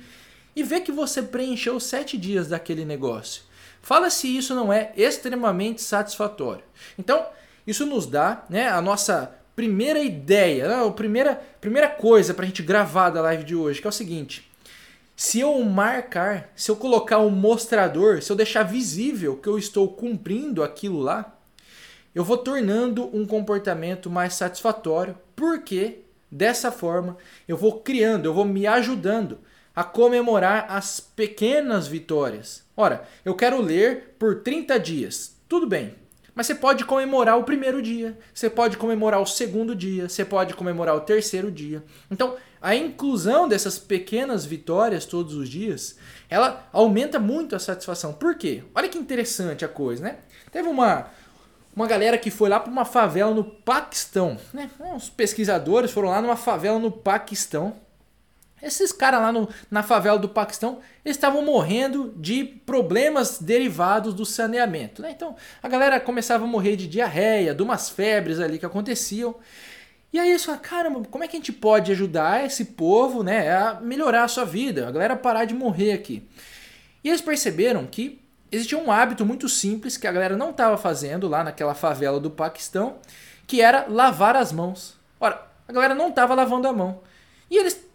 e 0.58 0.62
vê 0.62 0.80
que 0.80 0.92
você 0.92 1.22
preencheu 1.22 1.78
sete 1.78 2.16
dias 2.16 2.48
daquele 2.48 2.84
negócio. 2.84 3.42
Fala 3.80 4.10
se 4.10 4.36
isso 4.36 4.54
não 4.54 4.72
é 4.72 4.92
extremamente 4.96 5.80
satisfatório. 5.80 6.64
Então, 6.98 7.26
isso 7.66 7.86
nos 7.86 8.06
dá 8.06 8.44
né, 8.48 8.68
a 8.68 8.80
nossa 8.80 9.34
primeira 9.54 10.00
ideia, 10.00 10.68
né, 10.68 10.86
a 10.86 10.90
primeira, 10.90 11.40
primeira 11.60 11.88
coisa 11.88 12.34
para 12.34 12.44
a 12.44 12.46
gente 12.46 12.62
gravar 12.62 13.10
da 13.10 13.22
live 13.22 13.44
de 13.44 13.54
hoje, 13.54 13.80
que 13.80 13.86
é 13.86 13.90
o 13.90 13.92
seguinte 13.92 14.48
se 15.18 15.40
eu 15.40 15.60
marcar, 15.64 16.52
se 16.54 16.70
eu 16.70 16.76
colocar 16.76 17.18
um 17.18 17.28
mostrador, 17.28 18.22
se 18.22 18.30
eu 18.30 18.36
deixar 18.36 18.62
visível 18.62 19.36
que 19.36 19.48
eu 19.48 19.58
estou 19.58 19.88
cumprindo 19.88 20.62
aquilo 20.62 21.00
lá, 21.00 21.36
eu 22.14 22.22
vou 22.22 22.38
tornando 22.38 23.10
um 23.12 23.26
comportamento 23.26 24.08
mais 24.08 24.34
satisfatório, 24.34 25.18
porque 25.34 26.02
dessa 26.30 26.70
forma 26.70 27.16
eu 27.48 27.56
vou 27.56 27.80
criando, 27.80 28.26
eu 28.26 28.32
vou 28.32 28.44
me 28.44 28.64
ajudando 28.64 29.40
a 29.78 29.84
comemorar 29.84 30.66
as 30.70 30.98
pequenas 30.98 31.86
vitórias. 31.86 32.64
Ora, 32.76 33.04
eu 33.24 33.32
quero 33.36 33.62
ler 33.62 34.16
por 34.18 34.42
30 34.42 34.76
dias. 34.80 35.36
Tudo 35.48 35.68
bem. 35.68 35.94
Mas 36.34 36.48
você 36.48 36.54
pode 36.56 36.84
comemorar 36.84 37.38
o 37.38 37.44
primeiro 37.44 37.80
dia, 37.80 38.18
você 38.34 38.50
pode 38.50 38.76
comemorar 38.76 39.20
o 39.20 39.26
segundo 39.26 39.76
dia, 39.76 40.08
você 40.08 40.24
pode 40.24 40.54
comemorar 40.54 40.96
o 40.96 41.02
terceiro 41.02 41.48
dia. 41.48 41.84
Então, 42.10 42.34
a 42.60 42.74
inclusão 42.74 43.46
dessas 43.46 43.78
pequenas 43.78 44.44
vitórias 44.44 45.06
todos 45.06 45.34
os 45.34 45.48
dias, 45.48 45.96
ela 46.28 46.68
aumenta 46.72 47.20
muito 47.20 47.54
a 47.54 47.60
satisfação. 47.60 48.12
Por 48.12 48.34
quê? 48.34 48.64
Olha 48.74 48.88
que 48.88 48.98
interessante 48.98 49.64
a 49.64 49.68
coisa, 49.68 50.02
né? 50.02 50.16
Teve 50.50 50.68
uma, 50.68 51.06
uma 51.74 51.86
galera 51.86 52.18
que 52.18 52.32
foi 52.32 52.48
lá 52.48 52.58
para 52.58 52.72
uma 52.72 52.84
favela 52.84 53.32
no 53.32 53.44
Paquistão, 53.44 54.38
né? 54.52 54.68
Uns 54.80 55.08
pesquisadores 55.08 55.92
foram 55.92 56.08
lá 56.08 56.20
numa 56.20 56.36
favela 56.36 56.80
no 56.80 56.90
Paquistão 56.90 57.76
esses 58.62 58.92
caras 58.92 59.20
lá 59.20 59.32
no, 59.32 59.48
na 59.70 59.82
favela 59.82 60.18
do 60.18 60.28
Paquistão, 60.28 60.80
estavam 61.04 61.44
morrendo 61.44 62.12
de 62.16 62.44
problemas 62.44 63.38
derivados 63.38 64.14
do 64.14 64.26
saneamento. 64.26 65.02
Né? 65.02 65.12
Então 65.12 65.36
a 65.62 65.68
galera 65.68 66.00
começava 66.00 66.44
a 66.44 66.46
morrer 66.46 66.76
de 66.76 66.86
diarreia, 66.86 67.54
de 67.54 67.62
umas 67.62 67.88
febres 67.88 68.40
ali 68.40 68.58
que 68.58 68.66
aconteciam. 68.66 69.36
E 70.12 70.18
aí 70.18 70.30
eles 70.30 70.44
falaram, 70.44 70.62
caramba, 70.62 71.02
como 71.10 71.22
é 71.22 71.28
que 71.28 71.36
a 71.36 71.40
gente 71.40 71.52
pode 71.52 71.92
ajudar 71.92 72.44
esse 72.44 72.64
povo 72.64 73.22
né, 73.22 73.54
a 73.54 73.74
melhorar 73.80 74.24
a 74.24 74.28
sua 74.28 74.44
vida, 74.44 74.88
a 74.88 74.90
galera 74.90 75.14
parar 75.14 75.44
de 75.44 75.54
morrer 75.54 75.92
aqui? 75.92 76.26
E 77.04 77.08
eles 77.08 77.20
perceberam 77.20 77.86
que 77.86 78.20
existia 78.50 78.78
um 78.78 78.90
hábito 78.90 79.24
muito 79.24 79.48
simples 79.48 79.96
que 79.96 80.06
a 80.06 80.12
galera 80.12 80.36
não 80.36 80.50
estava 80.50 80.76
fazendo 80.78 81.28
lá 81.28 81.44
naquela 81.44 81.74
favela 81.74 82.18
do 82.18 82.30
Paquistão, 82.30 82.96
que 83.46 83.60
era 83.60 83.86
lavar 83.88 84.34
as 84.34 84.50
mãos. 84.50 84.96
Ora, 85.20 85.46
a 85.66 85.72
galera 85.72 85.94
não 85.94 86.08
estava 86.08 86.34
lavando 86.34 86.66
a 86.66 86.72
mão. 86.72 87.00
E 87.50 87.56
eles 87.56 87.87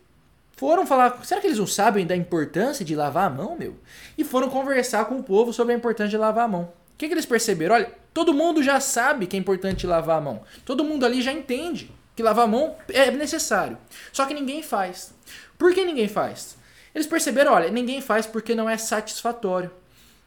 foram 0.64 0.88
falar, 0.88 1.20
será 1.26 1.42
que 1.42 1.48
eles 1.48 1.60
não 1.60 1.68
sabem 1.68 2.08
da 2.08 2.16
importância 2.16 2.86
de 2.86 2.96
lavar 2.96 3.28
a 3.28 3.30
mão, 3.30 3.58
meu? 3.58 3.76
E 4.18 4.24
foram 4.24 4.50
conversar 4.50 5.04
com 5.04 5.18
o 5.18 5.24
povo 5.24 5.52
sobre 5.52 5.74
a 5.74 5.76
importância 5.76 6.12
de 6.12 6.18
lavar 6.18 6.46
a 6.46 6.48
mão. 6.48 6.62
O 6.64 6.98
que, 6.98 7.06
que 7.06 7.14
eles 7.14 7.26
perceberam? 7.26 7.76
Olha, 7.76 7.92
todo 8.14 8.34
mundo 8.34 8.64
já 8.64 8.80
sabe 8.80 9.28
que 9.28 9.36
é 9.36 9.40
importante 9.40 9.86
lavar 9.86 10.20
a 10.20 10.22
mão. 10.22 10.42
Todo 10.64 10.86
mundo 10.86 11.06
ali 11.06 11.22
já 11.22 11.34
entende 11.34 11.92
que 12.16 12.24
lavar 12.24 12.46
a 12.46 12.48
mão 12.48 12.78
é 12.88 13.12
necessário. 13.12 13.78
Só 14.14 14.26
que 14.26 14.34
ninguém 14.34 14.64
faz. 14.64 15.14
Por 15.58 15.74
que 15.74 15.84
ninguém 15.84 16.08
faz? 16.08 16.56
Eles 16.96 17.08
perceberam, 17.08 17.52
olha, 17.52 17.70
ninguém 17.70 18.00
faz 18.00 18.26
porque 18.26 18.56
não 18.56 18.70
é 18.70 18.78
satisfatório. 18.78 19.70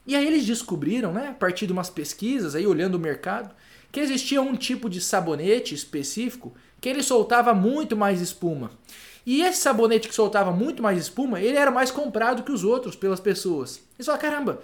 E 0.07 0.15
aí 0.15 0.27
eles 0.27 0.45
descobriram, 0.45 1.15
né, 1.15 1.29
a 1.29 1.33
partir 1.33 1.67
de 1.67 1.73
umas 1.73 1.89
pesquisas, 1.89 2.55
aí 2.55 2.67
olhando 2.67 2.97
o 2.97 3.01
mercado, 3.01 3.55
que 3.91 4.01
existia 4.01 4.43
um 4.43 4.55
tipo 4.55 4.91
de 4.91 5.01
sabonete 5.01 5.75
específico 5.75 6.55
que 6.79 6.91
ele 6.91 7.03
soltava 7.03 7.55
muito 7.55 7.97
mais 7.97 8.21
espuma. 8.21 8.71
E 9.27 9.43
esse 9.43 9.61
sabonete 9.61 10.09
que 10.09 10.15
soltava 10.15 10.53
muito 10.53 10.81
mais 10.81 10.99
espuma, 10.99 11.41
ele 11.41 11.59
era 11.59 11.73
mais 11.73 11.91
comprado 11.91 12.45
que 12.45 12.53
os 12.53 12.63
outros 12.63 12.95
pelas 12.95 13.19
pessoas. 13.19 13.83
Eles 13.99 14.07
falaram, 14.07 14.23
caramba, 14.23 14.63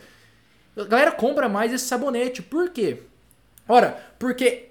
a 0.76 0.84
galera 0.84 1.10
compra 1.10 1.48
mais 1.48 1.72
esse 1.72 1.84
sabonete. 1.84 2.40
Por 2.40 2.70
quê? 2.70 3.02
Ora, 3.68 4.00
porque 4.20 4.68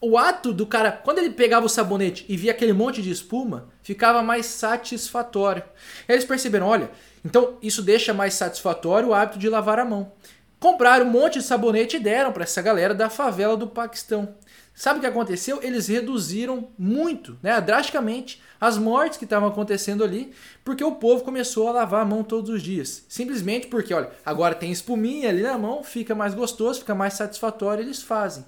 o 0.00 0.16
ato 0.16 0.54
do 0.54 0.66
cara, 0.66 0.90
quando 0.90 1.18
ele 1.18 1.30
pegava 1.30 1.66
o 1.66 1.68
sabonete 1.68 2.24
e 2.28 2.36
via 2.36 2.52
aquele 2.52 2.72
monte 2.72 3.02
de 3.02 3.10
espuma, 3.10 3.68
ficava 3.82 4.22
mais 4.22 4.46
satisfatório. 4.46 5.62
Eles 6.08 6.24
perceberam, 6.24 6.66
olha, 6.66 6.90
então 7.22 7.58
isso 7.60 7.82
deixa 7.82 8.14
mais 8.14 8.32
satisfatório 8.32 9.10
o 9.10 9.14
hábito 9.14 9.38
de 9.38 9.50
lavar 9.50 9.78
a 9.78 9.84
mão. 9.84 10.12
Compraram 10.58 11.06
um 11.06 11.10
monte 11.10 11.40
de 11.40 11.44
sabonete 11.44 11.96
e 11.96 12.00
deram 12.00 12.32
para 12.32 12.44
essa 12.44 12.62
galera 12.62 12.94
da 12.94 13.10
favela 13.10 13.56
do 13.56 13.66
Paquistão. 13.66 14.34
Sabe 14.78 14.98
o 14.98 15.00
que 15.00 15.06
aconteceu? 15.06 15.58
Eles 15.62 15.88
reduziram 15.88 16.68
muito, 16.78 17.38
né, 17.42 17.58
drasticamente, 17.62 18.42
as 18.60 18.76
mortes 18.76 19.16
que 19.16 19.24
estavam 19.24 19.48
acontecendo 19.48 20.04
ali, 20.04 20.32
porque 20.62 20.84
o 20.84 20.96
povo 20.96 21.24
começou 21.24 21.68
a 21.68 21.72
lavar 21.72 22.02
a 22.02 22.04
mão 22.04 22.22
todos 22.22 22.50
os 22.50 22.62
dias. 22.62 23.02
Simplesmente 23.08 23.68
porque, 23.68 23.94
olha, 23.94 24.10
agora 24.24 24.54
tem 24.54 24.70
espuminha 24.70 25.30
ali 25.30 25.42
na 25.42 25.56
mão, 25.56 25.82
fica 25.82 26.14
mais 26.14 26.34
gostoso, 26.34 26.80
fica 26.80 26.94
mais 26.94 27.14
satisfatório, 27.14 27.82
eles 27.82 28.02
fazem. 28.02 28.44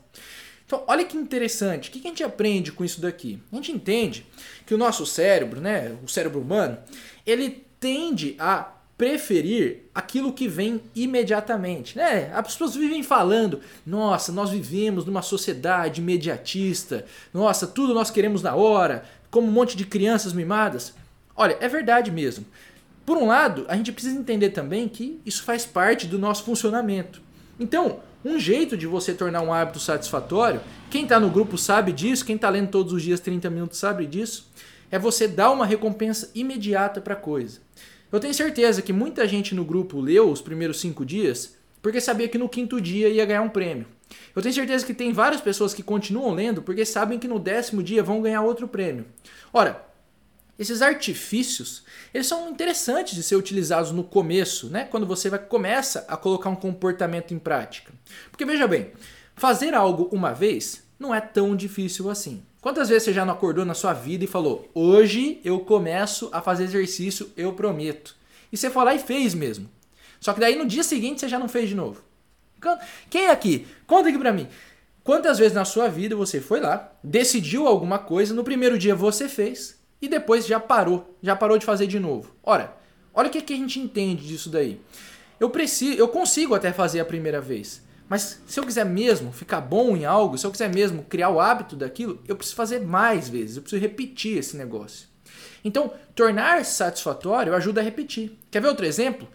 Então, 0.66 0.84
olha 0.86 1.02
que 1.02 1.16
interessante. 1.16 1.88
O 1.88 1.92
que 1.92 2.06
a 2.06 2.10
gente 2.10 2.22
aprende 2.22 2.72
com 2.72 2.84
isso 2.84 3.00
daqui? 3.00 3.42
A 3.50 3.56
gente 3.56 3.72
entende 3.72 4.26
que 4.66 4.74
o 4.74 4.78
nosso 4.78 5.06
cérebro, 5.06 5.62
né, 5.62 5.96
o 6.04 6.08
cérebro 6.08 6.42
humano, 6.42 6.76
ele 7.24 7.64
tende 7.80 8.36
a 8.38 8.74
preferir 8.98 9.84
aquilo 9.94 10.32
que 10.32 10.48
vem 10.48 10.82
imediatamente. 10.94 11.96
Né? 11.96 12.32
As 12.34 12.52
pessoas 12.52 12.74
vivem 12.74 13.02
falando: 13.04 13.60
nossa, 13.86 14.32
nós 14.32 14.50
vivemos 14.50 15.04
numa 15.06 15.22
sociedade 15.22 16.00
imediatista, 16.00 17.06
nossa, 17.32 17.66
tudo 17.66 17.94
nós 17.94 18.10
queremos 18.10 18.42
na 18.42 18.56
hora, 18.56 19.04
como 19.30 19.46
um 19.46 19.52
monte 19.52 19.76
de 19.76 19.86
crianças 19.86 20.32
mimadas. 20.32 20.92
Olha, 21.36 21.56
é 21.60 21.68
verdade 21.68 22.10
mesmo. 22.10 22.44
Por 23.06 23.16
um 23.16 23.28
lado, 23.28 23.64
a 23.68 23.76
gente 23.76 23.92
precisa 23.92 24.18
entender 24.18 24.50
também 24.50 24.88
que 24.88 25.20
isso 25.24 25.44
faz 25.44 25.64
parte 25.64 26.06
do 26.06 26.18
nosso 26.18 26.42
funcionamento. 26.42 27.22
Então, 27.58 28.00
um 28.24 28.38
jeito 28.38 28.76
de 28.76 28.86
você 28.86 29.14
tornar 29.14 29.40
um 29.40 29.52
hábito 29.52 29.78
satisfatório, 29.78 30.60
quem 30.90 31.04
está 31.04 31.18
no 31.18 31.30
grupo 31.30 31.56
sabe 31.56 31.92
disso, 31.92 32.24
quem 32.24 32.36
está 32.36 32.50
lendo 32.50 32.70
todos 32.70 32.92
os 32.92 33.02
dias 33.02 33.20
30 33.20 33.48
minutos 33.48 33.78
sabe 33.78 34.04
disso, 34.04 34.50
é 34.90 34.98
você 34.98 35.28
dar 35.28 35.50
uma 35.50 35.64
recompensa 35.64 36.30
imediata 36.34 37.00
para 37.00 37.14
a 37.14 37.16
coisa. 37.16 37.60
Eu 38.10 38.18
tenho 38.18 38.32
certeza 38.32 38.80
que 38.80 38.92
muita 38.92 39.28
gente 39.28 39.54
no 39.54 39.64
grupo 39.64 40.00
leu 40.00 40.30
os 40.30 40.40
primeiros 40.40 40.80
cinco 40.80 41.04
dias 41.04 41.56
porque 41.82 42.00
sabia 42.00 42.28
que 42.28 42.38
no 42.38 42.48
quinto 42.48 42.80
dia 42.80 43.08
ia 43.08 43.24
ganhar 43.24 43.42
um 43.42 43.48
prêmio. 43.48 43.86
Eu 44.34 44.40
tenho 44.40 44.54
certeza 44.54 44.84
que 44.84 44.94
tem 44.94 45.12
várias 45.12 45.40
pessoas 45.40 45.74
que 45.74 45.82
continuam 45.82 46.32
lendo 46.32 46.62
porque 46.62 46.84
sabem 46.84 47.18
que 47.18 47.28
no 47.28 47.38
décimo 47.38 47.82
dia 47.82 48.02
vão 48.02 48.22
ganhar 48.22 48.42
outro 48.42 48.66
prêmio. 48.66 49.06
Ora, 49.52 49.86
esses 50.58 50.82
artifícios, 50.82 51.84
eles 52.12 52.26
são 52.26 52.50
interessantes 52.50 53.14
de 53.14 53.22
ser 53.22 53.36
utilizados 53.36 53.92
no 53.92 54.02
começo, 54.02 54.68
né? 54.68 54.84
Quando 54.84 55.06
você 55.06 55.30
vai, 55.30 55.38
começa 55.38 56.04
a 56.08 56.16
colocar 56.16 56.50
um 56.50 56.56
comportamento 56.56 57.32
em 57.32 57.38
prática. 57.38 57.92
Porque 58.30 58.44
veja 58.44 58.66
bem, 58.66 58.90
fazer 59.36 59.72
algo 59.74 60.08
uma 60.10 60.32
vez 60.32 60.82
não 60.98 61.14
é 61.14 61.20
tão 61.20 61.54
difícil 61.54 62.10
assim. 62.10 62.42
Quantas 62.60 62.88
vezes 62.88 63.04
você 63.04 63.12
já 63.12 63.24
não 63.24 63.34
acordou 63.34 63.64
na 63.64 63.74
sua 63.74 63.92
vida 63.92 64.24
e 64.24 64.28
falou: 64.28 64.68
"Hoje 64.74 65.40
eu 65.44 65.60
começo 65.60 66.28
a 66.32 66.40
fazer 66.40 66.64
exercício, 66.64 67.30
eu 67.36 67.52
prometo". 67.52 68.16
E 68.52 68.56
você 68.56 68.70
foi 68.70 68.84
lá 68.84 68.94
e 68.94 68.98
fez 68.98 69.34
mesmo. 69.34 69.68
Só 70.20 70.32
que 70.32 70.40
daí 70.40 70.56
no 70.56 70.66
dia 70.66 70.82
seguinte 70.82 71.20
você 71.20 71.28
já 71.28 71.38
não 71.38 71.48
fez 71.48 71.68
de 71.68 71.74
novo. 71.74 72.02
Quem 73.08 73.26
é 73.26 73.30
aqui? 73.30 73.66
Conta 73.86 74.08
aqui 74.08 74.18
pra 74.18 74.32
mim. 74.32 74.48
Quantas 75.04 75.38
vezes 75.38 75.54
na 75.54 75.64
sua 75.64 75.88
vida 75.88 76.14
você 76.16 76.40
foi 76.40 76.60
lá, 76.60 76.92
decidiu 77.02 77.66
alguma 77.66 77.98
coisa, 77.98 78.34
no 78.34 78.44
primeiro 78.44 78.76
dia 78.76 78.94
você 78.94 79.28
fez 79.28 79.78
e 80.02 80.08
depois 80.08 80.46
já 80.46 80.60
parou, 80.60 81.16
já 81.22 81.34
parou 81.34 81.56
de 81.56 81.64
fazer 81.64 81.86
de 81.86 81.98
novo? 81.98 82.34
Ora, 82.42 82.76
olha 83.14 83.28
o 83.28 83.30
que, 83.30 83.40
que 83.40 83.54
a 83.54 83.56
gente 83.56 83.78
entende 83.78 84.26
disso 84.26 84.50
daí. 84.50 84.80
Eu 85.40 85.48
preciso, 85.48 85.96
eu 85.96 86.08
consigo 86.08 86.54
até 86.54 86.72
fazer 86.72 87.00
a 87.00 87.04
primeira 87.04 87.40
vez, 87.40 87.82
mas 88.08 88.40
se 88.46 88.58
eu 88.58 88.64
quiser 88.64 88.84
mesmo 88.84 89.32
ficar 89.32 89.60
bom 89.60 89.96
em 89.96 90.04
algo, 90.04 90.38
se 90.38 90.46
eu 90.46 90.50
quiser 90.50 90.72
mesmo 90.72 91.04
criar 91.04 91.28
o 91.28 91.40
hábito 91.40 91.76
daquilo, 91.76 92.20
eu 92.26 92.36
preciso 92.36 92.56
fazer 92.56 92.80
mais 92.80 93.28
vezes, 93.28 93.56
eu 93.56 93.62
preciso 93.62 93.82
repetir 93.82 94.38
esse 94.38 94.56
negócio. 94.56 95.06
Então, 95.64 95.92
tornar 96.14 96.64
satisfatório 96.64 97.54
ajuda 97.54 97.80
a 97.80 97.84
repetir. 97.84 98.32
Quer 98.50 98.62
ver 98.62 98.68
outro 98.68 98.86
exemplo? 98.86 99.28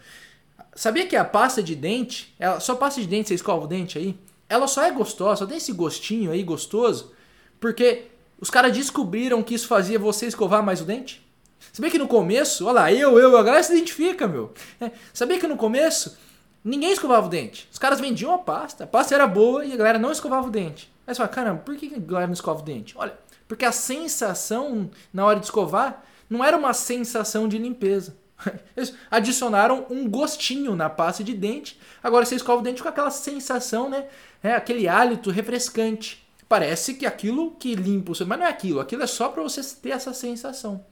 Sabia 0.74 1.06
que 1.06 1.14
a 1.14 1.24
pasta 1.24 1.62
de 1.62 1.76
dente, 1.76 2.34
ela, 2.38 2.58
só 2.58 2.74
pasta 2.74 3.00
de 3.00 3.06
dente, 3.06 3.28
você 3.28 3.34
escova 3.34 3.64
o 3.64 3.68
dente 3.68 3.96
aí, 3.96 4.18
ela 4.48 4.66
só 4.66 4.82
é 4.82 4.90
gostosa, 4.90 5.36
só 5.36 5.46
tem 5.46 5.58
esse 5.58 5.72
gostinho 5.72 6.32
aí 6.32 6.42
gostoso, 6.42 7.12
porque 7.60 8.06
os 8.40 8.50
caras 8.50 8.76
descobriram 8.76 9.42
que 9.42 9.54
isso 9.54 9.68
fazia 9.68 9.98
você 9.98 10.26
escovar 10.26 10.62
mais 10.64 10.80
o 10.80 10.84
dente? 10.84 11.24
Sabia 11.72 11.90
que 11.90 11.98
no 11.98 12.08
começo, 12.08 12.66
olha 12.66 12.74
lá, 12.74 12.92
eu, 12.92 13.18
eu, 13.18 13.36
a 13.36 13.42
galera 13.42 13.62
se 13.62 13.72
identifica, 13.72 14.26
meu. 14.26 14.52
É, 14.80 14.90
sabia 15.12 15.38
que 15.38 15.46
no 15.46 15.56
começo 15.56 16.16
Ninguém 16.64 16.92
escovava 16.92 17.26
o 17.26 17.30
dente. 17.30 17.68
Os 17.70 17.78
caras 17.78 18.00
vendiam 18.00 18.32
a 18.32 18.38
pasta, 18.38 18.84
a 18.84 18.86
pasta 18.86 19.14
era 19.14 19.26
boa 19.26 19.66
e 19.66 19.72
a 19.72 19.76
galera 19.76 19.98
não 19.98 20.10
escovava 20.10 20.46
o 20.46 20.50
dente. 20.50 20.90
Aí 21.06 21.14
você 21.14 21.18
fala, 21.18 21.28
caramba, 21.28 21.60
por 21.60 21.76
que 21.76 21.94
a 21.94 21.98
galera 21.98 22.26
não 22.26 22.32
escova 22.32 22.60
o 22.60 22.64
dente? 22.64 22.94
Olha, 22.96 23.12
porque 23.46 23.66
a 23.66 23.72
sensação 23.72 24.90
na 25.12 25.26
hora 25.26 25.38
de 25.38 25.44
escovar 25.44 26.02
não 26.28 26.42
era 26.42 26.56
uma 26.56 26.72
sensação 26.72 27.46
de 27.46 27.58
limpeza. 27.58 28.16
Eles 28.74 28.94
adicionaram 29.10 29.86
um 29.90 30.08
gostinho 30.08 30.74
na 30.74 30.88
pasta 30.88 31.22
de 31.22 31.34
dente. 31.34 31.78
Agora 32.02 32.24
você 32.24 32.36
escova 32.36 32.60
o 32.60 32.64
dente 32.64 32.82
com 32.82 32.88
aquela 32.88 33.10
sensação, 33.10 33.90
né? 33.90 34.06
É, 34.42 34.54
aquele 34.54 34.88
hálito 34.88 35.30
refrescante. 35.30 36.26
Parece 36.48 36.94
que 36.94 37.04
aquilo 37.04 37.52
que 37.52 37.74
limpa 37.74 38.12
o 38.12 38.14
seu. 38.14 38.26
Mas 38.26 38.38
não 38.38 38.46
é 38.46 38.50
aquilo. 38.50 38.80
Aquilo 38.80 39.02
é 39.02 39.06
só 39.06 39.28
para 39.28 39.42
você 39.42 39.62
ter 39.76 39.90
essa 39.90 40.14
sensação. 40.14 40.84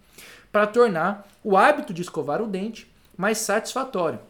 Para 0.51 0.67
tornar 0.67 1.27
o 1.43 1.57
hábito 1.57 1.95
de 1.95 2.03
escovar 2.03 2.43
o 2.43 2.47
dente 2.47 2.91
mais 3.17 3.39
satisfatório. 3.39 4.21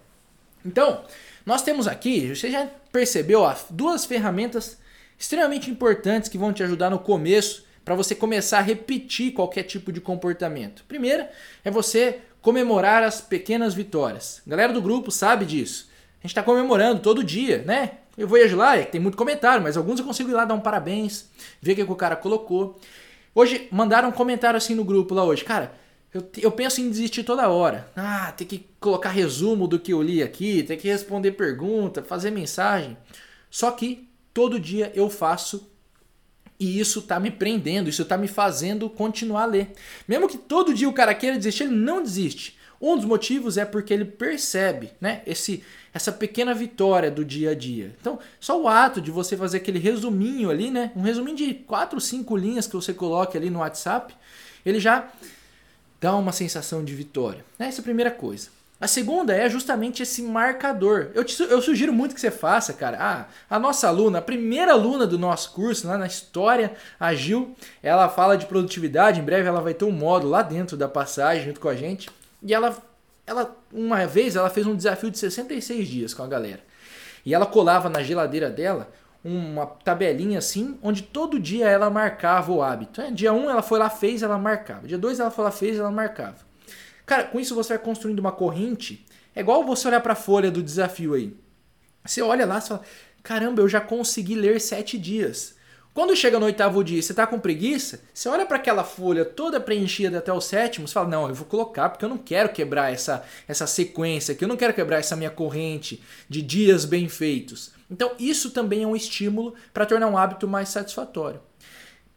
Então, 0.65 1.05
nós 1.45 1.63
temos 1.63 1.87
aqui, 1.87 2.35
você 2.35 2.51
já 2.51 2.67
percebeu, 2.91 3.41
ó, 3.41 3.55
duas 3.71 4.05
ferramentas 4.05 4.79
extremamente 5.19 5.71
importantes 5.71 6.29
que 6.29 6.39
vão 6.39 6.53
te 6.53 6.63
ajudar 6.63 6.91
no 6.91 6.99
começo 6.99 7.65
para 7.85 7.95
você 7.95 8.15
começar 8.15 8.59
a 8.59 8.63
repetir 8.63 9.33
qualquer 9.33 9.65
tipo 9.65 9.93
de 9.93 10.01
comportamento. 10.01 10.85
Primeira 10.87 11.31
é 11.65 11.71
você 11.71 12.21
comemorar 12.41 13.03
as 13.03 13.21
pequenas 13.21 13.75
vitórias. 13.75 14.43
A 14.47 14.51
galera 14.51 14.73
do 14.73 14.83
grupo 14.83 15.11
sabe 15.11 15.45
disso. 15.45 15.89
A 16.21 16.27
gente 16.27 16.33
está 16.33 16.43
comemorando 16.43 17.01
todo 17.01 17.23
dia, 17.23 17.63
né? 17.65 17.93
Eu 18.17 18.29
vou 18.29 18.39
ir 18.39 18.55
lá, 18.55 18.77
tem 18.85 19.01
muito 19.01 19.17
comentário, 19.17 19.63
mas 19.63 19.77
alguns 19.77 19.99
eu 19.99 20.05
consigo 20.05 20.31
ir 20.31 20.35
lá 20.35 20.45
dar 20.45 20.55
um 20.55 20.61
parabéns, 20.61 21.29
ver 21.61 21.73
o 21.73 21.77
que, 21.77 21.85
que 21.85 21.93
o 21.93 21.97
cara 21.97 22.15
colocou. 22.15 22.79
Hoje 23.35 23.69
mandaram 23.71 24.11
um 24.11 24.13
comentário 24.13 24.57
assim 24.57 24.75
no 24.75 24.85
grupo 24.85 25.15
lá 25.15 25.25
hoje. 25.25 25.45
Cara, 25.45 25.73
eu, 26.13 26.29
eu 26.39 26.53
penso 26.53 26.81
em 26.81 26.91
desistir 26.91 27.25
toda 27.25 27.49
hora. 27.49 27.91
Ah, 27.97 28.33
tem 28.37 28.47
que 28.47 28.67
colocar 28.79 29.11
resumo 29.11 29.67
do 29.67 29.79
que 29.79 29.93
eu 29.93 30.03
li 30.03 30.23
aqui, 30.23 30.63
tem 30.63 30.77
que 30.77 30.89
responder 30.89 31.33
pergunta, 31.33 32.03
fazer 32.03 32.31
mensagem. 32.31 32.97
Só 33.51 33.71
que 33.71 34.09
todo 34.35 34.61
dia 34.61 34.93
eu 34.95 35.09
faço 35.09 35.71
e 36.61 36.79
isso 36.79 37.01
está 37.01 37.19
me 37.19 37.31
prendendo, 37.31 37.89
isso 37.89 38.03
está 38.03 38.17
me 38.17 38.29
fazendo 38.29 38.89
continuar 38.89 39.43
a 39.43 39.47
ler. 39.47 39.73
Mesmo 40.07 40.29
que 40.29 40.39
todo 40.39 40.75
dia 40.75 40.89
o 40.89 40.93
cara 40.93 41.15
queira 41.15 41.37
desistir, 41.37 41.65
ele 41.65 41.75
não 41.75 42.03
desiste. 42.03 42.57
Um 42.81 42.97
dos 42.97 43.05
motivos 43.05 43.57
é 43.57 43.65
porque 43.65 43.95
ele 43.95 44.05
percebe, 44.05 44.91
né, 45.01 45.23
esse 45.27 45.63
essa 45.95 46.11
pequena 46.11 46.55
vitória 46.55 47.11
do 47.11 47.23
dia 47.23 47.51
a 47.51 47.55
dia. 47.55 47.95
Então, 48.01 48.19
só 48.41 48.61
o 48.61 48.67
ato 48.67 48.99
de 48.99 49.11
você 49.11 49.37
fazer 49.37 49.59
aquele 49.59 49.79
resuminho 49.79 50.49
ali, 50.51 50.71
né, 50.71 50.91
um 50.97 51.03
resuminho 51.03 51.37
de 51.37 51.53
quatro, 51.53 52.01
cinco 52.01 52.35
linhas 52.35 52.67
que 52.67 52.75
você 52.75 52.95
coloque 52.95 53.37
ali 53.37 53.51
no 53.51 53.59
WhatsApp, 53.59 54.15
ele 54.65 54.81
já 54.81 55.13
dá 56.03 56.17
uma 56.17 56.33
sensação 56.33 56.85
de 56.85 56.93
vitória. 56.97 57.45
Essa 57.57 57.79
é 57.79 57.81
a 57.81 57.85
primeira 57.85 58.11
coisa. 58.11 58.49
A 58.81 58.89
segunda 58.89 59.33
é 59.33 59.49
justamente 59.49 60.03
esse 60.03 60.21
marcador. 60.21 61.13
Eu, 61.15 61.23
te, 61.23 61.41
eu 61.41 61.63
sugiro 61.63 61.93
muito 61.93 62.17
que 62.17 62.21
você 62.21 62.33
faça, 62.33 62.73
cara. 62.73 62.99
Ah, 63.01 63.27
a 63.49 63.57
nossa 63.57 63.87
aluna, 63.87 64.19
a 64.19 64.23
primeira 64.23 64.73
aluna 64.73 65.07
do 65.07 65.17
nosso 65.17 65.53
curso, 65.53 65.87
lá 65.87 65.97
na 65.97 66.09
História, 66.09 66.73
a 66.99 67.15
Gil, 67.15 67.55
ela 67.81 68.09
fala 68.09 68.37
de 68.37 68.47
produtividade. 68.47 69.21
Em 69.21 69.23
breve 69.23 69.47
ela 69.47 69.61
vai 69.61 69.73
ter 69.73 69.85
um 69.85 69.93
módulo 69.93 70.33
lá 70.33 70.43
dentro 70.43 70.77
da 70.77 70.89
passagem 70.89 71.45
junto 71.45 71.61
com 71.61 71.69
a 71.69 71.77
gente. 71.77 72.11
E 72.43 72.53
ela, 72.53 72.77
ela 73.25 73.57
uma 73.73 74.05
vez, 74.05 74.35
ela 74.35 74.51
fez 74.51 74.67
um 74.67 74.75
desafio 74.75 75.13
de 75.13 75.19
66 75.21 75.87
dias 75.87 76.13
com 76.13 76.25
a 76.25 76.27
galera. 76.27 76.65
E 77.25 77.33
ela 77.33 77.47
colava 77.47 77.89
na 77.89 78.03
geladeira 78.03 78.51
dela 78.51 78.91
uma 79.25 79.67
tabelinha 79.67 80.39
assim, 80.39 80.79
onde 80.83 81.03
todo 81.03 81.39
dia 81.39 81.69
ela 81.69 81.89
marcava 81.89 82.53
o 82.53 82.63
hábito. 82.63 83.01
É, 83.01 83.11
dia 83.11 83.33
1 83.33 83.37
um 83.37 83.51
ela 83.51 83.63
foi 83.63 83.79
lá, 83.79 83.89
fez, 83.89 84.23
ela 84.23 84.39
marcava. 84.39 84.87
Dia 84.87 84.99
2 84.99 85.21
ela 85.21 85.31
foi 85.31 85.45
lá, 85.45 85.51
fez, 85.51 85.79
ela 85.79 85.91
marcava. 85.91 86.39
Cara, 87.07 87.25
com 87.25 87.39
isso 87.39 87.55
você 87.55 87.75
vai 87.75 87.85
construindo 87.85 88.19
uma 88.19 88.33
corrente. 88.33 89.05
É 89.35 89.41
igual 89.41 89.65
você 89.65 89.89
olhar 89.89 90.01
para 90.01 90.13
a 90.13 90.17
folha 90.17 90.51
do 90.51 90.63
desafio 90.63 91.15
aí. 91.15 91.35
Você 92.05 92.21
olha 92.21 92.45
lá 92.45 92.59
e 92.59 92.63
fala: 92.63 92.83
caramba, 93.23 93.63
eu 93.63 93.69
já 93.69 93.81
consegui 93.81 94.35
ler 94.35 94.61
sete 94.61 94.99
dias. 94.99 95.55
Quando 95.95 96.17
chega 96.17 96.41
no 96.41 96.47
oitavo 96.47 96.83
dia 96.83 96.99
e 96.99 97.03
você 97.03 97.13
tá 97.13 97.27
com 97.27 97.39
preguiça, 97.39 98.01
você 98.15 98.27
olha 98.27 98.47
para 98.47 98.57
aquela 98.57 98.83
folha 98.83 99.27
toda 99.27 99.61
preenchida 99.61 100.19
até 100.19 100.33
o 100.33 100.41
sétimo, 100.41 100.89
você 100.89 100.95
fala: 100.95 101.09
"Não, 101.09 101.29
eu 101.29 101.35
vou 101.35 101.47
colocar 101.47 101.91
porque 101.91 102.05
eu 102.05 102.09
não 102.09 102.19
quero 102.19 102.49
quebrar 102.49 102.93
essa 102.93 103.23
essa 103.47 103.67
sequência, 103.67 104.35
que 104.35 104.43
eu 104.43 104.49
não 104.49 104.57
quero 104.57 104.73
quebrar 104.73 104.99
essa 104.99 105.15
minha 105.15 105.31
corrente 105.31 106.03
de 106.29 106.41
dias 106.41 106.85
bem 106.85 107.09
feitos". 107.09 107.73
Então, 107.93 108.13
isso 108.19 108.51
também 108.51 108.85
é 108.85 108.87
um 108.87 108.97
estímulo 108.97 109.55
para 109.75 109.85
tornar 109.85 110.07
um 110.07 110.17
hábito 110.17 110.49
mais 110.49 110.71
satisfatório. 110.71 111.43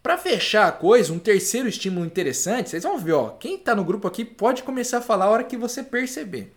Para 0.02 0.18
fechar 0.18 0.70
a 0.70 0.72
coisa, 0.72 1.12
um 1.12 1.20
terceiro 1.20 1.68
estímulo 1.68 2.06
interessante, 2.06 2.70
vocês 2.70 2.84
vão 2.84 2.98
ver, 2.98 3.12
ó, 3.12 3.32
quem 3.32 3.56
está 3.56 3.76
no 3.76 3.84
grupo 3.84 4.08
aqui 4.08 4.24
pode 4.24 4.64
começar 4.64 5.00
a 5.00 5.02
falar 5.02 5.26
a 5.26 5.30
hora 5.30 5.44
que 5.44 5.58
você 5.58 5.84
perceber. 5.84 6.56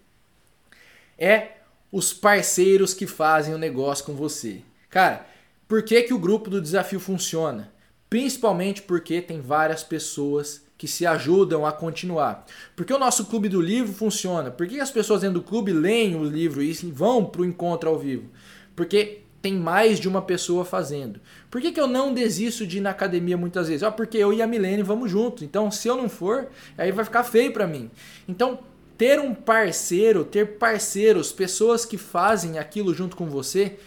É 1.18 1.56
os 1.90 2.12
parceiros 2.12 2.94
que 2.94 3.08
fazem 3.08 3.52
o 3.52 3.58
negócio 3.58 4.04
com 4.04 4.14
você. 4.14 4.62
Cara, 4.88 5.26
por 5.66 5.82
que, 5.82 6.02
que 6.02 6.14
o 6.14 6.18
grupo 6.18 6.48
do 6.48 6.62
desafio 6.62 7.00
funciona? 7.00 7.72
Principalmente 8.08 8.82
porque 8.82 9.20
tem 9.20 9.40
várias 9.40 9.82
pessoas 9.82 10.62
que 10.76 10.86
se 10.86 11.04
ajudam 11.04 11.66
a 11.66 11.72
continuar. 11.72 12.46
Porque 12.76 12.94
o 12.94 12.98
nosso 12.98 13.24
clube 13.26 13.48
do 13.48 13.60
livro 13.60 13.92
funciona? 13.92 14.48
Por 14.48 14.68
que 14.68 14.78
as 14.78 14.92
pessoas 14.92 15.22
dentro 15.22 15.40
do 15.40 15.44
clube 15.44 15.72
leem 15.72 16.14
o 16.14 16.22
livro 16.22 16.62
e 16.62 16.72
vão 16.72 17.24
para 17.24 17.40
o 17.40 17.44
encontro 17.44 17.90
ao 17.90 17.98
vivo? 17.98 18.30
Porque 18.78 19.22
tem 19.42 19.54
mais 19.54 19.98
de 19.98 20.08
uma 20.08 20.22
pessoa 20.22 20.64
fazendo. 20.64 21.18
Por 21.50 21.60
que, 21.60 21.72
que 21.72 21.80
eu 21.80 21.88
não 21.88 22.14
desisto 22.14 22.64
de 22.64 22.78
ir 22.78 22.80
na 22.80 22.90
academia 22.90 23.36
muitas 23.36 23.66
vezes? 23.66 23.82
Ah, 23.82 23.90
porque 23.90 24.16
eu 24.16 24.32
e 24.32 24.40
a 24.40 24.46
Milene 24.46 24.84
vamos 24.84 25.10
junto. 25.10 25.44
Então, 25.44 25.68
se 25.68 25.88
eu 25.88 25.96
não 25.96 26.08
for, 26.08 26.46
aí 26.76 26.92
vai 26.92 27.04
ficar 27.04 27.24
feio 27.24 27.52
para 27.52 27.66
mim. 27.66 27.90
Então, 28.28 28.60
ter 28.96 29.18
um 29.18 29.34
parceiro, 29.34 30.24
ter 30.24 30.58
parceiros, 30.58 31.32
pessoas 31.32 31.84
que 31.84 31.98
fazem 31.98 32.60
aquilo 32.60 32.94
junto 32.94 33.16
com 33.16 33.26
você, 33.26 33.80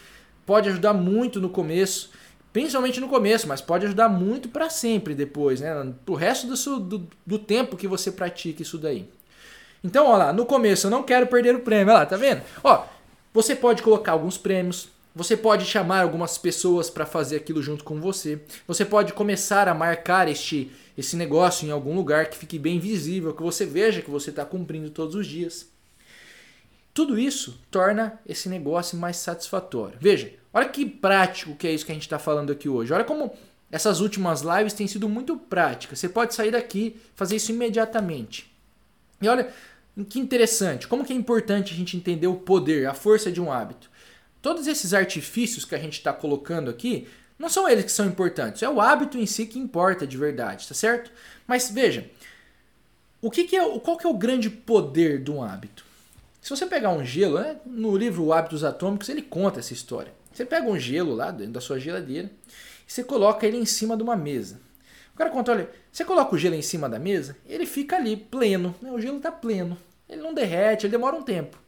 pode 0.45 0.67
ajudar 0.67 0.93
muito 0.93 1.39
no 1.39 1.47
começo. 1.47 2.11
Principalmente 2.51 2.99
no 2.99 3.07
começo, 3.07 3.47
mas 3.47 3.61
pode 3.61 3.85
ajudar 3.85 4.09
muito 4.09 4.49
para 4.49 4.69
sempre 4.69 5.15
depois, 5.15 5.61
né? 5.61 5.93
O 6.05 6.15
resto 6.15 6.47
do, 6.47 6.79
do, 6.81 7.07
do 7.25 7.39
tempo 7.39 7.77
que 7.77 7.87
você 7.87 8.11
pratica 8.11 8.61
isso 8.61 8.77
daí. 8.77 9.07
Então, 9.81 10.05
ó 10.07 10.17
lá, 10.17 10.33
no 10.33 10.45
começo 10.45 10.87
eu 10.87 10.91
não 10.91 11.01
quero 11.01 11.27
perder 11.27 11.55
o 11.55 11.61
prêmio, 11.61 11.93
olha 11.93 12.01
lá, 12.01 12.05
tá 12.05 12.17
vendo? 12.17 12.41
Ó, 12.61 12.83
você 13.33 13.55
pode 13.55 13.81
colocar 13.81 14.11
alguns 14.11 14.37
prêmios, 14.37 14.89
você 15.13 15.35
pode 15.35 15.65
chamar 15.65 16.01
algumas 16.01 16.37
pessoas 16.37 16.89
para 16.89 17.05
fazer 17.05 17.37
aquilo 17.37 17.61
junto 17.61 17.83
com 17.83 17.99
você. 17.99 18.41
Você 18.65 18.85
pode 18.85 19.13
começar 19.13 19.67
a 19.67 19.73
marcar 19.73 20.27
este 20.27 20.71
esse 20.97 21.15
negócio 21.15 21.65
em 21.65 21.71
algum 21.71 21.95
lugar 21.95 22.29
que 22.29 22.37
fique 22.37 22.59
bem 22.59 22.77
visível, 22.79 23.33
que 23.33 23.41
você 23.41 23.65
veja 23.65 24.01
que 24.01 24.11
você 24.11 24.29
está 24.29 24.45
cumprindo 24.45 24.89
todos 24.89 25.15
os 25.15 25.25
dias. 25.25 25.69
Tudo 26.93 27.17
isso 27.17 27.59
torna 27.71 28.19
esse 28.27 28.49
negócio 28.49 28.97
mais 28.97 29.15
satisfatório. 29.15 29.97
Veja, 29.99 30.33
olha 30.53 30.67
que 30.67 30.85
prático 30.85 31.55
que 31.55 31.67
é 31.67 31.71
isso 31.71 31.85
que 31.85 31.91
a 31.91 31.95
gente 31.95 32.03
está 32.03 32.19
falando 32.19 32.51
aqui 32.51 32.67
hoje. 32.67 32.91
Olha 32.93 33.05
como 33.05 33.33
essas 33.71 34.01
últimas 34.01 34.41
lives 34.41 34.73
têm 34.73 34.85
sido 34.85 35.07
muito 35.07 35.37
práticas. 35.37 35.99
Você 35.99 36.09
pode 36.09 36.35
sair 36.35 36.51
daqui, 36.51 36.97
fazer 37.15 37.37
isso 37.37 37.51
imediatamente. 37.51 38.51
E 39.21 39.27
olha 39.27 39.51
que 40.07 40.19
interessante, 40.19 40.87
como 40.87 41.03
que 41.03 41.13
é 41.13 41.15
importante 41.15 41.73
a 41.73 41.75
gente 41.75 41.97
entender 41.97 42.27
o 42.27 42.35
poder, 42.35 42.87
a 42.87 42.93
força 42.93 43.31
de 43.31 43.41
um 43.41 43.51
hábito. 43.51 43.89
Todos 44.41 44.67
esses 44.67 44.93
artifícios 44.93 45.65
que 45.65 45.75
a 45.75 45.77
gente 45.77 45.93
está 45.93 46.13
colocando 46.13 46.69
aqui, 46.69 47.07
não 47.37 47.49
são 47.49 47.67
eles 47.67 47.85
que 47.85 47.91
são 47.91 48.05
importantes, 48.05 48.63
é 48.63 48.69
o 48.69 48.79
hábito 48.79 49.17
em 49.17 49.25
si 49.25 49.45
que 49.45 49.59
importa 49.59 50.07
de 50.07 50.17
verdade, 50.17 50.67
tá 50.67 50.73
certo? 50.73 51.11
Mas 51.45 51.69
veja, 51.69 52.09
o 53.21 53.29
que, 53.29 53.43
que 53.43 53.55
é, 53.55 53.79
qual 53.79 53.97
que 53.97 54.07
é 54.07 54.09
o 54.09 54.17
grande 54.17 54.49
poder 54.49 55.23
de 55.23 55.29
um 55.29 55.43
hábito? 55.43 55.85
Se 56.41 56.49
você 56.49 56.65
pegar 56.65 56.89
um 56.89 57.05
gelo, 57.05 57.39
né, 57.39 57.57
no 57.65 57.95
livro 57.95 58.33
Hábitos 58.33 58.63
Atômicos 58.63 59.09
ele 59.09 59.21
conta 59.21 59.59
essa 59.59 59.73
história. 59.73 60.13
Você 60.33 60.45
pega 60.45 60.67
um 60.67 60.79
gelo 60.79 61.13
lá 61.13 61.29
dentro 61.29 61.53
da 61.53 61.61
sua 61.61 61.79
geladeira 61.79 62.31
e 62.87 62.91
você 62.91 63.03
coloca 63.03 63.45
ele 63.45 63.57
em 63.57 63.65
cima 63.65 63.95
de 63.95 64.01
uma 64.01 64.15
mesa. 64.15 64.59
Cara 65.21 65.29
conta, 65.29 65.51
olha, 65.51 65.69
você 65.91 66.03
coloca 66.03 66.33
o 66.33 66.37
gelo 66.39 66.55
em 66.55 66.63
cima 66.63 66.89
da 66.89 66.97
mesa, 66.97 67.37
ele 67.45 67.67
fica 67.67 67.95
ali 67.95 68.17
pleno, 68.17 68.73
né? 68.81 68.91
o 68.91 68.99
gelo 68.99 69.17
está 69.17 69.31
pleno, 69.31 69.77
ele 70.09 70.19
não 70.19 70.33
derrete, 70.33 70.87
ele 70.87 70.91
demora 70.93 71.15
um 71.15 71.21
tempo. 71.21 71.59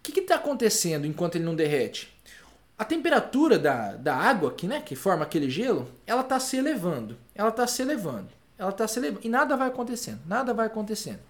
O 0.00 0.02
que 0.02 0.18
está 0.18 0.34
acontecendo 0.34 1.06
enquanto 1.06 1.36
ele 1.36 1.44
não 1.44 1.54
derrete? 1.54 2.12
A 2.76 2.84
temperatura 2.84 3.56
da, 3.56 3.92
da 3.92 4.16
água 4.16 4.50
que, 4.50 4.66
né, 4.66 4.82
que 4.84 4.96
forma 4.96 5.22
aquele 5.22 5.48
gelo, 5.48 5.88
ela 6.04 6.22
está 6.22 6.40
se 6.40 6.56
elevando. 6.56 7.16
Ela 7.36 7.50
está 7.50 7.68
se 7.68 7.82
elevando. 7.82 8.30
Ela 8.58 8.70
está 8.70 8.88
se 8.88 8.98
elevando. 8.98 9.24
E 9.24 9.28
nada 9.28 9.56
vai 9.56 9.68
acontecendo. 9.68 10.18
Nada 10.26 10.52
vai 10.52 10.66
acontecendo. 10.66 11.20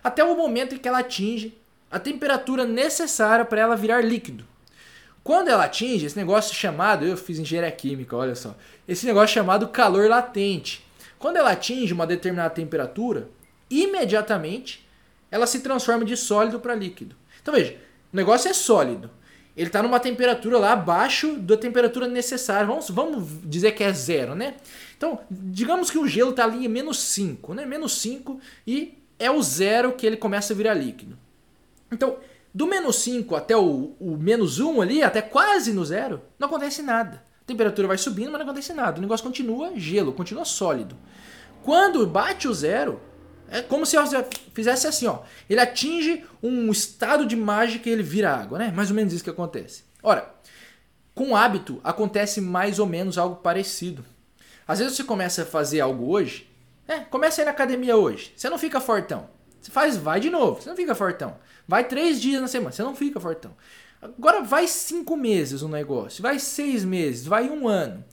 Até 0.00 0.22
o 0.22 0.36
momento 0.36 0.76
em 0.76 0.78
que 0.78 0.86
ela 0.86 1.00
atinge 1.00 1.58
a 1.90 1.98
temperatura 1.98 2.64
necessária 2.64 3.44
para 3.44 3.60
ela 3.60 3.74
virar 3.74 4.00
líquido. 4.00 4.46
Quando 5.24 5.48
ela 5.48 5.64
atinge 5.64 6.04
esse 6.06 6.16
negócio 6.16 6.54
chamado, 6.54 7.04
eu 7.04 7.16
fiz 7.16 7.38
engenharia 7.38 7.72
química, 7.72 8.14
olha 8.14 8.36
só, 8.36 8.54
esse 8.86 9.06
negócio 9.06 9.34
chamado 9.34 9.66
calor 9.68 10.06
latente. 10.06 10.83
Quando 11.24 11.38
ela 11.38 11.52
atinge 11.52 11.94
uma 11.94 12.06
determinada 12.06 12.50
temperatura, 12.50 13.30
imediatamente 13.70 14.86
ela 15.30 15.46
se 15.46 15.60
transforma 15.60 16.04
de 16.04 16.18
sólido 16.18 16.60
para 16.60 16.74
líquido. 16.74 17.16
Então 17.40 17.54
veja, 17.54 17.78
o 18.12 18.16
negócio 18.16 18.50
é 18.50 18.52
sólido. 18.52 19.10
Ele 19.56 19.68
está 19.68 19.82
numa 19.82 19.98
temperatura 19.98 20.58
lá 20.58 20.72
abaixo 20.72 21.36
da 21.38 21.56
temperatura 21.56 22.06
necessária. 22.06 22.66
Vamos, 22.66 22.90
vamos 22.90 23.26
dizer 23.42 23.72
que 23.72 23.82
é 23.82 23.90
zero, 23.90 24.34
né? 24.34 24.56
Então, 24.98 25.18
digamos 25.30 25.90
que 25.90 25.96
o 25.96 26.06
gelo 26.06 26.28
está 26.28 26.44
ali 26.44 26.66
em 26.66 26.68
menos 26.68 26.98
5, 26.98 27.54
né? 27.54 27.64
Menos 27.64 27.96
5 28.02 28.38
e 28.66 28.98
é 29.18 29.30
o 29.30 29.42
zero 29.42 29.92
que 29.92 30.06
ele 30.06 30.18
começa 30.18 30.52
a 30.52 30.56
virar 30.56 30.74
líquido. 30.74 31.16
Então, 31.90 32.18
do 32.52 32.66
menos 32.66 32.96
5 32.96 33.34
até 33.34 33.56
o, 33.56 33.94
menos 33.98 34.60
1 34.60 34.82
ali, 34.82 35.02
até 35.02 35.22
quase 35.22 35.72
no 35.72 35.86
zero, 35.86 36.20
não 36.38 36.48
acontece 36.48 36.82
nada. 36.82 37.24
A 37.44 37.46
temperatura 37.46 37.88
vai 37.88 37.98
subindo, 37.98 38.30
mas 38.30 38.40
não 38.40 38.46
acontece 38.46 38.72
nada. 38.72 38.98
O 38.98 39.02
negócio 39.02 39.24
continua 39.24 39.72
gelo, 39.76 40.12
continua 40.12 40.44
sólido. 40.44 40.96
Quando 41.62 42.06
bate 42.06 42.48
o 42.48 42.54
zero, 42.54 43.00
É 43.48 43.60
como 43.60 43.84
se 43.84 43.96
fizesse 44.54 44.86
assim, 44.86 45.06
ó. 45.06 45.18
Ele 45.48 45.60
atinge 45.60 46.24
um 46.42 46.70
estado 46.70 47.26
de 47.26 47.36
mágica 47.36 47.88
e 47.88 47.92
ele 47.92 48.02
vira 48.02 48.34
água, 48.34 48.58
né? 48.58 48.72
Mais 48.74 48.90
ou 48.90 48.96
menos 48.96 49.12
isso 49.12 49.22
que 49.22 49.30
acontece. 49.30 49.84
Ora, 50.02 50.34
com 51.14 51.36
hábito 51.36 51.80
acontece 51.84 52.40
mais 52.40 52.78
ou 52.78 52.86
menos 52.86 53.18
algo 53.18 53.36
parecido. 53.36 54.04
Às 54.66 54.78
vezes 54.78 54.96
você 54.96 55.04
começa 55.04 55.42
a 55.42 55.46
fazer 55.46 55.80
algo 55.80 56.10
hoje, 56.10 56.50
né? 56.88 57.06
Começa 57.10 57.40
a 57.40 57.42
ir 57.42 57.44
na 57.44 57.50
academia 57.50 57.96
hoje. 57.96 58.32
Você 58.34 58.48
não 58.48 58.58
fica 58.58 58.80
fortão. 58.80 59.28
Você 59.60 59.70
faz, 59.70 59.96
vai 59.96 60.20
de 60.20 60.30
novo. 60.30 60.60
Você 60.60 60.68
não 60.68 60.76
fica 60.76 60.94
fortão. 60.94 61.36
Vai 61.68 61.84
três 61.84 62.20
dias 62.20 62.40
na 62.40 62.48
semana. 62.48 62.72
Você 62.72 62.82
não 62.82 62.96
fica 62.96 63.20
fortão. 63.20 63.54
Agora 64.04 64.42
vai 64.42 64.68
cinco 64.68 65.16
meses 65.16 65.62
o 65.62 65.68
negócio. 65.68 66.22
Vai 66.22 66.38
seis 66.38 66.84
meses. 66.84 67.26
Vai 67.26 67.48
um 67.48 67.66
ano. 67.66 68.04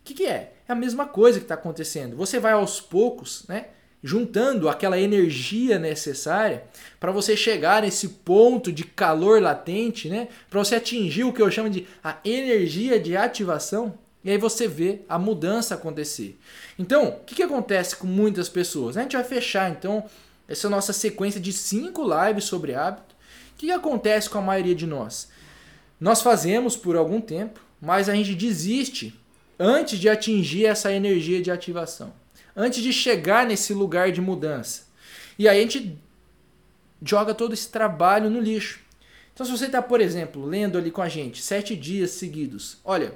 O 0.00 0.04
que, 0.04 0.14
que 0.14 0.26
é? 0.26 0.52
É 0.68 0.72
a 0.72 0.74
mesma 0.74 1.06
coisa 1.06 1.38
que 1.38 1.44
está 1.44 1.54
acontecendo. 1.54 2.16
Você 2.16 2.38
vai 2.38 2.52
aos 2.52 2.80
poucos, 2.80 3.44
né? 3.48 3.66
juntando 4.02 4.68
aquela 4.68 4.98
energia 4.98 5.78
necessária 5.78 6.64
para 7.00 7.10
você 7.10 7.36
chegar 7.36 7.82
nesse 7.82 8.08
ponto 8.08 8.70
de 8.70 8.84
calor 8.84 9.42
latente, 9.42 10.08
né? 10.08 10.28
Para 10.48 10.60
você 10.60 10.76
atingir 10.76 11.24
o 11.24 11.32
que 11.32 11.42
eu 11.42 11.50
chamo 11.50 11.68
de 11.68 11.86
a 12.02 12.16
energia 12.24 13.00
de 13.00 13.16
ativação. 13.16 13.98
E 14.22 14.30
aí 14.30 14.38
você 14.38 14.68
vê 14.68 15.00
a 15.08 15.18
mudança 15.18 15.74
acontecer. 15.74 16.38
Então, 16.78 17.08
o 17.08 17.24
que, 17.24 17.36
que 17.36 17.42
acontece 17.42 17.96
com 17.96 18.06
muitas 18.06 18.48
pessoas? 18.48 18.96
A 18.96 19.02
gente 19.02 19.16
vai 19.16 19.24
fechar 19.24 19.70
então 19.70 20.04
essa 20.46 20.68
nossa 20.68 20.92
sequência 20.92 21.40
de 21.40 21.52
cinco 21.52 22.02
lives 22.02 22.44
sobre 22.44 22.74
hábito. 22.74 23.16
O 23.52 23.58
que, 23.58 23.66
que 23.66 23.72
acontece 23.72 24.30
com 24.30 24.38
a 24.38 24.42
maioria 24.42 24.74
de 24.74 24.86
nós? 24.86 25.28
Nós 26.00 26.22
fazemos 26.22 26.76
por 26.76 26.96
algum 26.96 27.20
tempo, 27.20 27.60
mas 27.80 28.08
a 28.08 28.14
gente 28.14 28.34
desiste 28.34 29.18
antes 29.58 29.98
de 29.98 30.08
atingir 30.08 30.66
essa 30.66 30.92
energia 30.92 31.42
de 31.42 31.50
ativação 31.50 32.12
antes 32.58 32.82
de 32.82 32.92
chegar 32.92 33.46
nesse 33.46 33.72
lugar 33.72 34.10
de 34.10 34.20
mudança. 34.20 34.82
E 35.38 35.46
aí 35.46 35.58
a 35.58 35.62
gente 35.62 35.96
joga 37.00 37.32
todo 37.32 37.54
esse 37.54 37.68
trabalho 37.68 38.28
no 38.28 38.40
lixo. 38.40 38.80
Então, 39.32 39.46
se 39.46 39.52
você 39.52 39.66
está, 39.66 39.80
por 39.80 40.00
exemplo, 40.00 40.44
lendo 40.44 40.76
ali 40.76 40.90
com 40.90 41.00
a 41.00 41.08
gente 41.08 41.40
sete 41.40 41.76
dias 41.76 42.10
seguidos, 42.10 42.78
olha, 42.84 43.14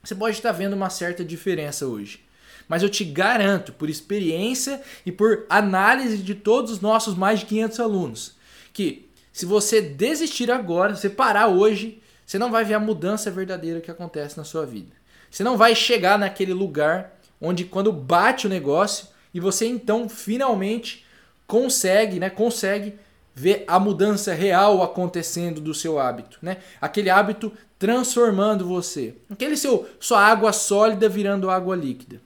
você 0.00 0.14
pode 0.14 0.36
estar 0.36 0.52
vendo 0.52 0.74
uma 0.74 0.88
certa 0.88 1.24
diferença 1.24 1.88
hoje. 1.88 2.24
Mas 2.68 2.84
eu 2.84 2.88
te 2.88 3.04
garanto, 3.04 3.72
por 3.72 3.90
experiência 3.90 4.80
e 5.04 5.10
por 5.10 5.44
análise 5.50 6.18
de 6.18 6.36
todos 6.36 6.70
os 6.70 6.80
nossos 6.80 7.16
mais 7.16 7.40
de 7.40 7.46
500 7.46 7.80
alunos, 7.80 8.36
que 8.72 9.08
se 9.32 9.44
você 9.44 9.80
desistir 9.82 10.52
agora, 10.52 10.94
você 10.94 11.10
parar 11.10 11.48
hoje, 11.48 12.00
você 12.28 12.38
não 12.38 12.50
vai 12.50 12.62
ver 12.62 12.74
a 12.74 12.78
mudança 12.78 13.30
verdadeira 13.30 13.80
que 13.80 13.90
acontece 13.90 14.36
na 14.36 14.44
sua 14.44 14.66
vida. 14.66 14.94
Você 15.30 15.42
não 15.42 15.56
vai 15.56 15.74
chegar 15.74 16.18
naquele 16.18 16.52
lugar 16.52 17.18
onde 17.40 17.64
quando 17.64 17.90
bate 17.90 18.46
o 18.46 18.50
negócio 18.50 19.08
e 19.32 19.40
você 19.40 19.64
então 19.64 20.10
finalmente 20.10 21.06
consegue, 21.46 22.20
né, 22.20 22.28
consegue 22.28 22.98
ver 23.34 23.64
a 23.66 23.80
mudança 23.80 24.34
real 24.34 24.82
acontecendo 24.82 25.58
do 25.58 25.72
seu 25.72 25.98
hábito, 25.98 26.38
né? 26.42 26.58
Aquele 26.82 27.08
hábito 27.08 27.50
transformando 27.78 28.66
você. 28.66 29.14
Aquele 29.30 29.56
seu 29.56 29.88
sua 29.98 30.20
água 30.20 30.52
sólida 30.52 31.08
virando 31.08 31.48
água 31.48 31.74
líquida. 31.74 32.20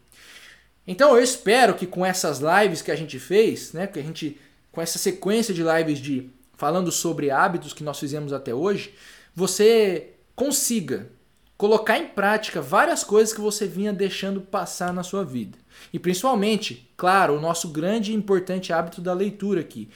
Então 0.85 1.17
eu 1.17 1.23
espero 1.23 1.75
que 1.75 1.87
com 1.87 2.05
essas 2.05 2.41
lives 2.41 2.83
que 2.83 2.91
a 2.91 2.97
gente 2.97 3.21
fez, 3.21 3.73
né, 3.73 3.87
que 3.87 4.01
a 4.01 4.03
gente 4.03 4.37
com 4.73 4.83
essa 4.83 4.99
sequência 4.99 5.55
de 5.55 5.63
lives 5.63 6.01
de 6.01 6.29
falando 6.57 6.91
sobre 6.91 7.31
hábitos 7.31 7.73
que 7.73 7.85
nós 7.85 8.01
fizemos 8.01 8.33
até 8.33 8.53
hoje, 8.53 8.93
você 9.35 10.15
consiga 10.35 11.11
colocar 11.57 11.99
em 11.99 12.09
prática 12.09 12.61
várias 12.61 13.05
coisas 13.05 13.33
que 13.33 13.41
você 13.41 13.67
vinha 13.67 13.93
deixando 13.93 14.41
passar 14.41 14.93
na 14.93 15.03
sua 15.03 15.25
vida. 15.25 15.57
E 15.93 15.99
principalmente, 15.99 16.91
claro, 16.97 17.37
o 17.37 17.41
nosso 17.41 17.69
grande 17.69 18.13
e 18.13 18.17
importante 18.17 18.73
hábito 18.73 19.01
da 19.01 19.13
leitura 19.13 19.61
aqui, 19.61 19.89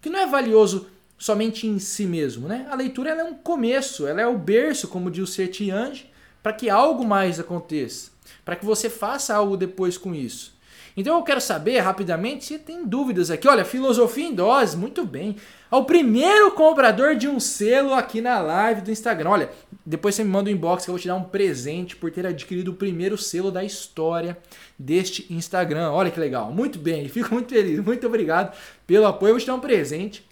que 0.00 0.10
não 0.10 0.18
é 0.18 0.26
valioso 0.26 0.88
somente 1.16 1.66
em 1.66 1.78
si 1.78 2.04
mesmo, 2.04 2.48
né? 2.48 2.66
A 2.70 2.74
leitura 2.74 3.10
é 3.10 3.24
um 3.24 3.34
começo, 3.34 4.06
ela 4.06 4.20
é 4.20 4.26
o 4.26 4.36
berço, 4.36 4.88
como 4.88 5.10
diz 5.10 5.22
o 5.22 5.32
Sertiange, 5.32 6.10
para 6.42 6.52
que 6.52 6.68
algo 6.68 7.04
mais 7.04 7.40
aconteça, 7.40 8.10
para 8.44 8.56
que 8.56 8.64
você 8.64 8.90
faça 8.90 9.34
algo 9.34 9.56
depois 9.56 9.96
com 9.96 10.14
isso. 10.14 10.53
Então 10.96 11.16
eu 11.16 11.22
quero 11.22 11.40
saber 11.40 11.80
rapidamente 11.80 12.44
se 12.44 12.58
tem 12.58 12.86
dúvidas 12.86 13.30
aqui. 13.30 13.48
Olha, 13.48 13.64
filosofia 13.64 14.26
em 14.26 14.34
dose, 14.34 14.76
muito 14.76 15.04
bem. 15.04 15.36
Ao 15.68 15.84
primeiro 15.84 16.52
comprador 16.52 17.16
de 17.16 17.26
um 17.26 17.40
selo 17.40 17.94
aqui 17.94 18.20
na 18.20 18.40
live 18.40 18.80
do 18.80 18.92
Instagram. 18.92 19.30
Olha, 19.30 19.50
depois 19.84 20.14
você 20.14 20.22
me 20.22 20.30
manda 20.30 20.48
um 20.48 20.52
inbox 20.52 20.84
que 20.84 20.90
eu 20.90 20.94
vou 20.94 21.00
te 21.00 21.08
dar 21.08 21.16
um 21.16 21.24
presente 21.24 21.96
por 21.96 22.12
ter 22.12 22.24
adquirido 22.24 22.68
o 22.68 22.74
primeiro 22.74 23.18
selo 23.18 23.50
da 23.50 23.64
história 23.64 24.38
deste 24.78 25.26
Instagram. 25.32 25.90
Olha 25.90 26.12
que 26.12 26.20
legal. 26.20 26.52
Muito 26.52 26.78
bem, 26.78 27.08
fico 27.10 27.34
muito 27.34 27.48
feliz. 27.48 27.80
Muito 27.80 28.06
obrigado 28.06 28.56
pelo 28.86 29.06
apoio. 29.06 29.30
Eu 29.30 29.34
vou 29.34 29.40
te 29.40 29.46
dar 29.46 29.54
um 29.54 29.60
presente. 29.60 30.24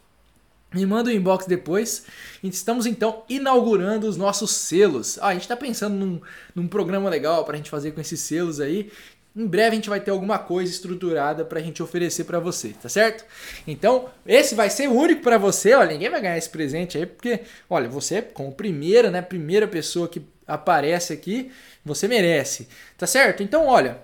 Me 0.72 0.86
manda 0.86 1.10
um 1.10 1.12
inbox 1.12 1.44
depois. 1.44 2.06
Estamos 2.42 2.86
então 2.86 3.24
inaugurando 3.28 4.06
os 4.06 4.16
nossos 4.16 4.52
selos. 4.52 5.18
Ah, 5.20 5.28
a 5.28 5.32
gente 5.32 5.42
está 5.42 5.56
pensando 5.56 5.94
num, 5.94 6.20
num 6.54 6.68
programa 6.68 7.10
legal 7.10 7.44
para 7.44 7.54
a 7.54 7.56
gente 7.56 7.68
fazer 7.68 7.90
com 7.90 8.00
esses 8.00 8.20
selos 8.20 8.60
aí. 8.60 8.90
Em 9.34 9.46
breve 9.46 9.70
a 9.70 9.74
gente 9.74 9.88
vai 9.88 9.98
ter 9.98 10.10
alguma 10.10 10.38
coisa 10.38 10.70
estruturada 10.70 11.44
para 11.44 11.58
a 11.58 11.62
gente 11.62 11.82
oferecer 11.82 12.24
para 12.24 12.38
você, 12.38 12.74
tá 12.80 12.88
certo? 12.88 13.24
Então, 13.66 14.10
esse 14.26 14.54
vai 14.54 14.68
ser 14.68 14.88
único 14.88 15.22
para 15.22 15.38
você, 15.38 15.72
olha, 15.74 15.92
ninguém 15.92 16.10
vai 16.10 16.20
ganhar 16.20 16.36
esse 16.36 16.50
presente 16.50 16.98
aí, 16.98 17.06
porque, 17.06 17.40
olha, 17.68 17.88
você 17.88 18.20
como 18.20 18.52
primeira, 18.52 19.10
né, 19.10 19.22
primeira 19.22 19.66
pessoa 19.66 20.06
que 20.06 20.22
aparece 20.46 21.14
aqui, 21.14 21.50
você 21.82 22.06
merece, 22.06 22.68
tá 22.98 23.06
certo? 23.06 23.42
Então, 23.42 23.66
olha, 23.66 24.02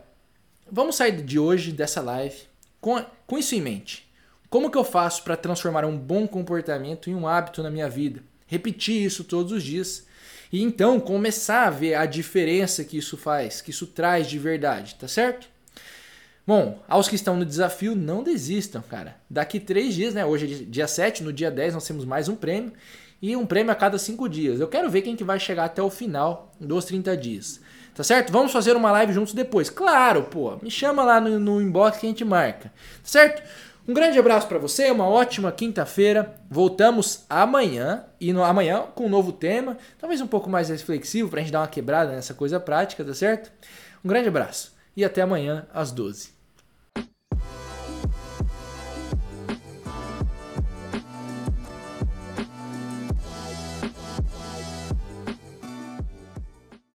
vamos 0.71 0.97
sair 0.97 1.23
de 1.23 1.39
hoje 1.39 1.73
dessa 1.73 2.01
live 2.01 2.37
com, 2.81 3.05
com 3.27 3.37
isso 3.37 3.55
em 3.55 3.61
mente. 3.61 4.09
Como 4.49 4.71
que 4.71 4.79
eu 4.79 4.85
faço 4.85 5.23
para 5.25 5.37
transformar 5.37 5.85
um 5.85 5.97
bom 5.97 6.27
comportamento 6.27 7.11
em 7.11 7.15
um 7.15 7.29
hábito 7.29 7.63
na 7.63 7.71
minha 7.71 7.89
vida? 7.89 8.23
Repetir 8.47 9.05
isso 9.05 9.25
todos 9.25 9.53
os 9.53 9.63
dias 9.63 10.08
e 10.53 10.63
então 10.63 10.99
começar 10.99 11.67
a 11.67 11.71
ver 11.71 11.95
a 11.95 12.07
diferença 12.07 12.85
que 12.85 12.97
isso 12.97 13.17
faz, 13.17 13.61
que 13.61 13.71
isso 13.71 13.87
traz 13.87 14.27
de 14.27 14.39
verdade, 14.39 14.95
tá 14.95 15.07
certo? 15.09 15.49
Bom, 16.47 16.83
aos 16.89 17.09
que 17.09 17.15
estão 17.15 17.37
no 17.37 17.45
desafio, 17.45 17.95
não 17.95 18.23
desistam, 18.23 18.81
cara. 18.81 19.17
Daqui 19.29 19.61
três 19.61 19.95
dias, 19.95 20.15
né? 20.15 20.25
Hoje 20.25 20.47
é 20.51 20.65
dia 20.65 20.89
7, 20.89 21.23
no 21.23 21.31
dia 21.31 21.51
10 21.51 21.75
nós 21.75 21.87
temos 21.87 22.07
mais 22.07 22.27
um 22.27 22.35
prêmio. 22.35 22.73
E 23.21 23.37
um 23.37 23.45
prêmio 23.45 23.71
a 23.71 23.75
cada 23.75 23.99
cinco 23.99 24.27
dias. 24.29 24.59
Eu 24.59 24.69
quero 24.69 24.89
ver 24.89 25.03
quem 25.03 25.15
que 25.15 25.25
vai 25.25 25.39
chegar 25.39 25.65
até 25.65 25.83
o 25.83 25.91
final 25.91 26.55
dos 26.59 26.87
30 26.87 27.15
dias. 27.19 27.61
Tá 27.95 28.03
certo? 28.03 28.33
Vamos 28.33 28.51
fazer 28.51 28.77
uma 28.77 28.93
live 28.93 29.13
juntos 29.13 29.35
depois. 29.35 29.69
Claro, 29.69 30.23
pô. 30.23 30.57
Me 30.63 30.71
chama 30.71 31.05
lá 31.05 31.21
no, 31.21 31.39
no 31.39 31.61
inbox 31.61 31.99
que 31.99 32.07
a 32.07 32.09
gente 32.09 32.25
marca. 32.25 32.69
Tá 32.69 32.73
certo? 33.03 33.43
Um 33.89 33.95
grande 33.95 34.19
abraço 34.19 34.47
para 34.47 34.59
você, 34.59 34.91
uma 34.91 35.09
ótima 35.09 35.51
quinta-feira. 35.51 36.35
Voltamos 36.51 37.25
amanhã 37.27 38.05
e 38.21 38.35
no, 38.35 38.45
amanhã 38.45 38.83
com 38.95 39.07
um 39.07 39.09
novo 39.09 39.33
tema, 39.33 39.79
talvez 39.99 40.21
um 40.21 40.27
pouco 40.27 40.51
mais 40.51 40.69
reflexivo 40.69 41.31
para 41.31 41.41
a 41.41 41.43
gente 41.43 41.53
dar 41.53 41.61
uma 41.61 41.69
quebrada 41.69 42.13
nessa 42.13 42.35
coisa 42.35 42.61
prática, 42.61 43.03
tá 43.03 43.15
certo? 43.15 43.51
Um 44.05 44.09
grande 44.09 44.29
abraço 44.29 44.77
e 44.95 45.07
até 45.07 45.23
amanhã 45.23 45.67
às 45.73 45.91
12. 45.91 46.38